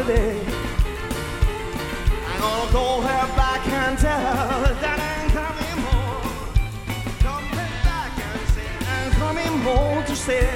another 0.00 0.14
day. 0.14 0.40
I'm 2.26 2.40
gonna 2.40 2.70
call 2.72 3.00
her 3.02 3.36
back 3.36 3.66
and 3.68 3.98
tell 3.98 4.20
her 4.20 4.74
that 4.74 4.98
I'm 5.10 5.30
coming 5.30 5.78
home. 5.84 6.54
Coming 7.20 7.72
back 7.84 8.12
and 8.18 8.48
say 8.48 8.68
I'm 8.88 9.10
coming 9.12 9.60
home 9.62 10.04
to 10.04 10.16
stay. 10.16 10.48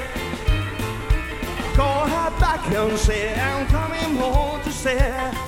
Call 1.75 2.07
her 2.07 2.41
back 2.41 2.71
and 2.73 2.99
say 2.99 3.35
I'm 3.35 3.67
coming 3.67 4.17
home 4.17 4.63
to 4.63 4.73
stay. 4.73 5.44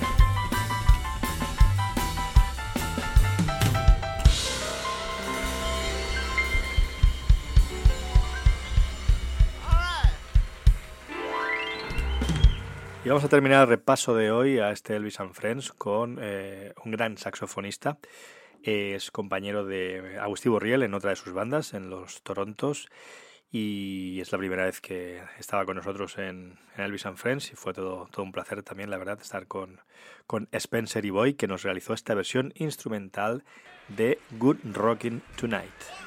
Y 13.07 13.09
vamos 13.09 13.23
a 13.23 13.29
terminar 13.29 13.63
el 13.63 13.69
repaso 13.69 14.17
de 14.17 14.33
hoy 14.33 14.59
a 14.59 14.73
este 14.73 14.97
Elvis 14.97 15.21
and 15.21 15.33
Friends 15.33 15.71
con 15.71 16.19
eh, 16.21 16.75
un 16.85 16.91
gran 16.91 17.17
saxofonista. 17.17 17.99
Es 18.65 19.13
compañero 19.13 19.65
de 19.65 20.19
Agustín 20.21 20.51
Borriel 20.51 20.83
en 20.83 20.93
otra 20.93 21.11
de 21.11 21.17
sus 21.17 21.33
bandas, 21.33 21.73
en 21.73 21.89
los 21.89 22.23
Torontos. 22.23 22.89
Y 23.49 24.19
es 24.21 24.33
la 24.33 24.39
primera 24.39 24.65
vez 24.65 24.81
que 24.81 25.23
estaba 25.39 25.65
con 25.65 25.77
nosotros 25.77 26.19
en, 26.19 26.59
Elvis 26.77 27.07
and 27.07 27.17
Friends. 27.17 27.53
Y 27.53 27.55
fue 27.55 27.73
todo, 27.73 28.09
todo 28.11 28.25
un 28.25 28.33
placer 28.33 28.65
también, 28.65 28.91
la 28.91 28.99
verdad, 28.99 29.21
estar 29.23 29.47
con, 29.47 29.81
con 30.27 30.49
Spencer 30.51 31.05
y 31.05 31.11
Boy, 31.11 31.35
que 31.35 31.47
nos 31.47 31.63
realizó 31.63 31.95
esta 31.95 32.13
versión 32.13 32.53
instrumental 32.57 33.45
de 33.87 34.19
Good 34.33 34.57
Rockin' 34.75 35.23
Tonight. 35.37 36.06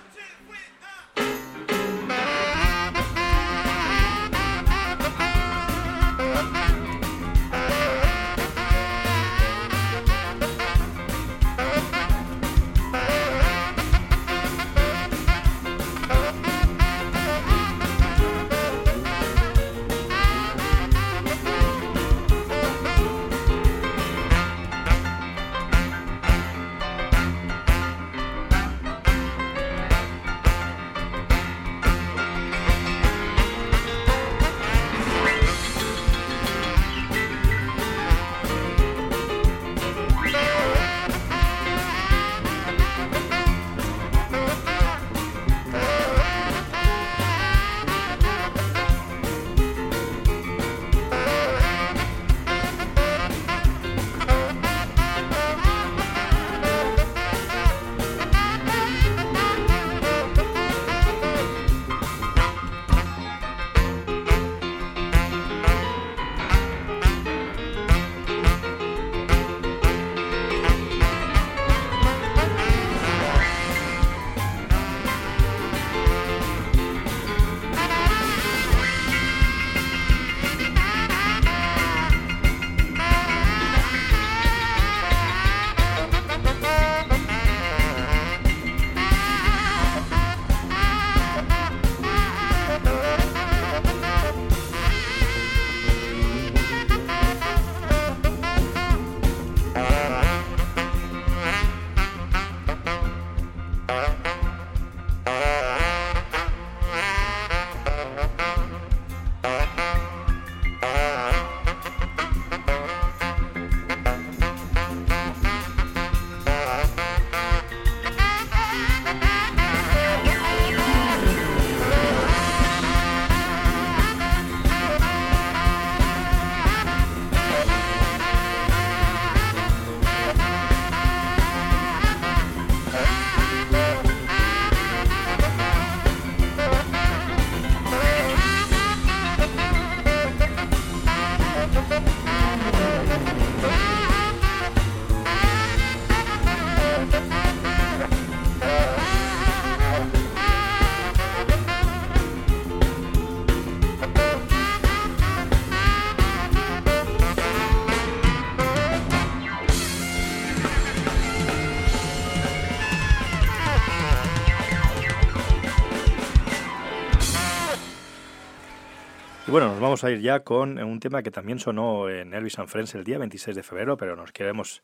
Y 169.49 169.51
bueno, 169.51 169.69
nos 169.69 169.79
vamos 169.79 170.03
a 170.03 170.11
ir 170.11 170.21
ya 170.21 170.41
con 170.41 170.77
un 170.77 170.99
tema 170.99 171.23
que 171.23 171.31
también 171.31 171.57
sonó 171.57 172.07
en 172.07 172.35
Elvis 172.35 172.59
and 172.59 172.67
Friends 172.67 172.93
el 172.93 173.03
día 173.03 173.17
26 173.17 173.55
de 173.55 173.63
febrero, 173.63 173.97
pero 173.97 174.15
nos 174.15 174.31
queremos, 174.31 174.83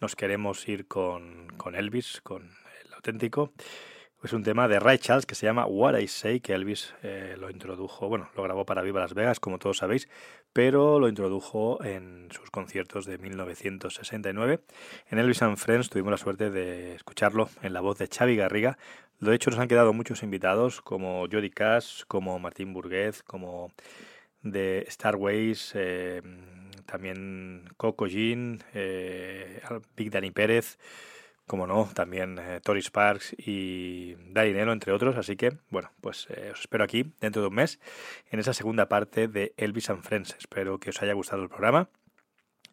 nos 0.00 0.14
queremos 0.14 0.68
ir 0.68 0.86
con, 0.86 1.48
con 1.56 1.74
Elvis, 1.74 2.20
con 2.22 2.42
el 2.84 2.94
auténtico. 2.94 3.52
Es 4.26 4.32
un 4.32 4.42
tema 4.42 4.66
de 4.66 4.80
Ray 4.80 4.98
Charles 4.98 5.24
que 5.24 5.36
se 5.36 5.46
llama 5.46 5.66
What 5.66 5.96
I 6.00 6.08
Say, 6.08 6.40
que 6.40 6.52
Elvis 6.52 6.92
eh, 7.04 7.36
lo 7.38 7.48
introdujo, 7.48 8.08
bueno, 8.08 8.28
lo 8.34 8.42
grabó 8.42 8.66
para 8.66 8.82
Viva 8.82 8.98
Las 8.98 9.14
Vegas, 9.14 9.38
como 9.38 9.60
todos 9.60 9.76
sabéis, 9.76 10.08
pero 10.52 10.98
lo 10.98 11.08
introdujo 11.08 11.80
en 11.84 12.26
sus 12.32 12.50
conciertos 12.50 13.06
de 13.06 13.18
1969. 13.18 14.58
En 15.10 15.20
Elvis 15.20 15.42
and 15.42 15.56
Friends 15.56 15.90
tuvimos 15.90 16.10
la 16.10 16.16
suerte 16.16 16.50
de 16.50 16.96
escucharlo 16.96 17.48
en 17.62 17.72
la 17.72 17.80
voz 17.80 17.98
de 17.98 18.08
Xavi 18.08 18.34
Garriga. 18.34 18.78
De 19.20 19.32
hecho, 19.32 19.50
nos 19.50 19.60
han 19.60 19.68
quedado 19.68 19.92
muchos 19.92 20.24
invitados, 20.24 20.80
como 20.82 21.28
Jody 21.30 21.50
Cash, 21.50 22.02
como 22.08 22.36
Martín 22.40 22.72
Burguez, 22.72 23.22
como 23.22 23.70
de 24.42 24.88
Starways, 24.90 25.70
eh, 25.76 26.20
también 26.84 27.68
Coco 27.76 28.08
Jean, 28.08 28.60
eh, 28.74 29.60
Big 29.96 30.10
Danny 30.10 30.32
Pérez, 30.32 30.78
como 31.46 31.66
no, 31.66 31.88
también 31.94 32.38
eh, 32.38 32.60
Tori 32.62 32.82
Sparks 32.82 33.34
y 33.38 34.14
Darinero, 34.32 34.72
entre 34.72 34.92
otros. 34.92 35.16
Así 35.16 35.36
que, 35.36 35.56
bueno, 35.70 35.90
pues 36.00 36.26
eh, 36.30 36.50
os 36.52 36.60
espero 36.60 36.84
aquí 36.84 37.12
dentro 37.20 37.42
de 37.42 37.48
un 37.48 37.54
mes 37.54 37.78
en 38.30 38.40
esa 38.40 38.52
segunda 38.52 38.88
parte 38.88 39.28
de 39.28 39.54
Elvis 39.56 39.90
and 39.90 40.02
Friends. 40.02 40.36
Espero 40.38 40.78
que 40.78 40.90
os 40.90 41.02
haya 41.02 41.12
gustado 41.12 41.42
el 41.42 41.48
programa 41.48 41.88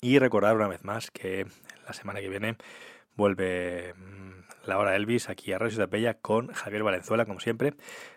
y 0.01 0.19
recordar 0.19 0.55
una 0.55 0.67
vez 0.67 0.83
más 0.83 1.11
que 1.11 1.45
la 1.85 1.93
semana 1.93 2.19
que 2.19 2.29
viene 2.29 2.57
vuelve 3.15 3.93
mm, 3.93 4.67
la 4.67 4.77
hora 4.77 4.95
Elvis 4.95 5.29
aquí 5.29 5.53
a 5.53 5.59
Radio 5.59 5.71
Ciudad 5.71 5.89
Bella 5.89 6.15
con 6.15 6.47
Javier 6.47 6.83
Valenzuela, 6.83 7.25
como 7.25 7.39
siempre. 7.39 7.73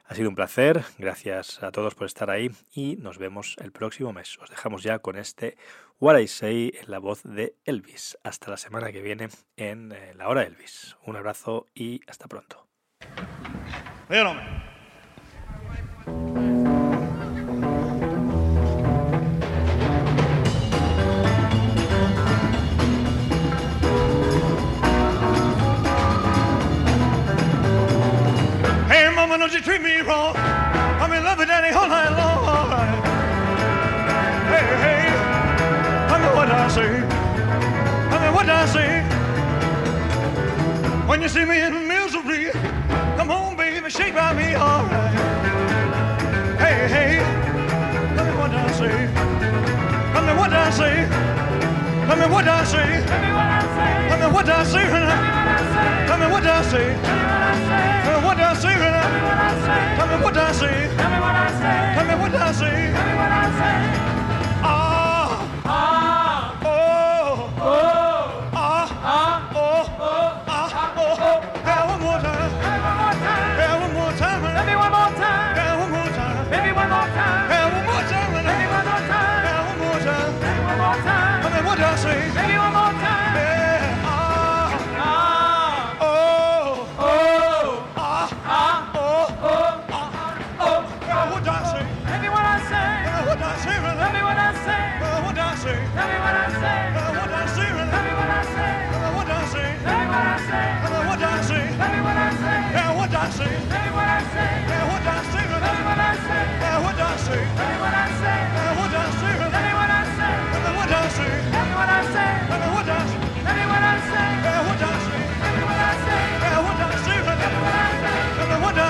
Ha 0.07 0.15
sido 0.15 0.29
un 0.29 0.35
placer, 0.35 0.83
gracias 0.99 1.63
a 1.63 1.71
todos 1.73 1.95
por 1.95 2.07
estar 2.07 2.31
ahí 2.31 2.51
y 2.73 2.97
nos 2.97 3.19
vemos 3.19 3.57
el 3.61 3.73
próximo 3.73 4.13
mes. 4.13 4.39
Os 4.39 4.51
dejamos 4.51 4.83
ya 4.83 5.01
con 5.01 5.17
este 5.17 5.57
What 5.99 6.21
I 6.21 6.27
Say 6.29 6.75
en 6.79 6.91
la 6.91 6.99
voz 6.99 7.23
de 7.23 7.57
Elvis. 7.65 8.19
Hasta 8.23 8.51
la 8.51 8.59
semana 8.59 8.93
que 8.93 9.01
viene 9.01 9.31
en 9.57 9.93
eh, 9.93 10.13
la 10.15 10.29
hora 10.29 10.43
Elvis. 10.43 10.95
Un 11.07 11.17
abrazo 11.17 11.69
y 11.75 12.03
hasta 12.07 12.29
pronto. 12.29 12.67
Hey, 28.91 29.11
mama, 29.15 29.39
don't 29.39 29.51
you 29.51 29.63
treat 29.63 29.81
me 29.81 30.03
wrong. 30.03 30.36
When 41.17 41.23
you 41.23 41.31
see 41.31 41.47
me 41.47 41.59
in 41.63 41.89
misery, 41.89 42.51
come 43.17 43.31
on, 43.31 43.57
baby, 43.57 43.89
shake 43.89 44.15
by 44.15 44.35
me, 44.35 44.53
all 44.53 44.85
right. 44.85 45.17
Hey, 46.61 46.89
hey, 46.93 47.19
tell 48.15 48.27
me 48.27 48.33
what 48.37 48.51
I 48.51 48.71
say. 48.73 49.09
Tell 50.13 50.27
me 50.27 50.33
what 50.39 50.53
I 50.53 50.71
say. 50.71 51.09
Tell 52.07 52.19
me 52.19 52.27
what 52.27 52.47
I 52.47 52.65
say. 52.65 53.01
Tell 53.09 53.31
me 53.33 53.33
what 53.33 53.49
I 53.49 53.65
say. 53.65 53.97
Tell 54.07 54.19
me 54.21 54.27
what 54.27 54.47
I 54.47 54.63
say. 54.63 55.97
Tell 56.07 56.19
me 56.21 56.27
what 56.27 56.45
I 56.45 56.63
say. 56.63 56.85
Tell 58.05 58.21
me 58.21 58.27
what 58.27 58.39
I 58.39 58.53
say. 58.53 58.77
Tell 59.97 60.09
me 60.11 60.23
what 60.23 60.37
I 60.37 60.53
say. 60.53 60.97
Tell 61.97 62.05
me 62.05 62.15
what 62.21 62.35
I 62.35 62.53
say. 62.53 63.06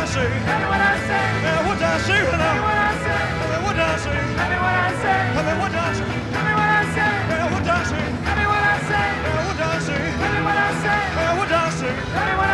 say? 0.06 0.28
Tell 0.46 0.58
me 0.60 0.66
what 0.70 0.80
I 0.80 0.94
say. 1.08 1.26
Tell 1.42 1.62
me 1.62 1.68
what 1.68 1.82
I 1.82 1.94
say. 1.98 2.20
Tell 2.26 2.46
me 2.46 2.60
what 2.62 2.78
I 2.78 2.94
say. 3.02 3.20
Tell 3.36 3.58
me 3.58 3.66
what 3.66 3.78
I 3.78 3.98
say. 4.02 4.26
Tell 4.36 4.48
me 4.50 4.56
what 4.62 4.76
I 4.76 4.90
say. 5.02 5.18
Tell 5.34 5.44
me 5.46 5.52
what 5.52 5.70
I 5.76 6.14
say. 6.14 6.26
Tell 6.26 6.44
me 6.46 6.54
what 6.56 6.70
I 6.70 6.92
say. 6.94 7.10
Tell 7.26 7.38
me 7.38 7.54
what 7.56 7.66
I 7.66 7.82
say. 7.84 8.04
Tell 8.26 8.36
me 8.36 8.46
what 8.46 8.62
I 8.62 8.78
say. 8.86 9.02
Tell 9.06 9.36
me 9.36 9.42
what 9.42 9.64
I 9.66 9.78
say. 9.78 10.04
Tell 10.16 10.32
me 10.32 10.40
what 10.46 10.58
I 10.58 10.72
say. 10.78 10.98
Tell 11.16 11.22
me 11.26 11.40
what 11.42 11.52
I 11.56 11.70
say. 11.72 11.92
Tell 12.06 12.26
me 12.26 12.36
what 12.36 12.40
I 12.40 12.40
say. 12.40 12.45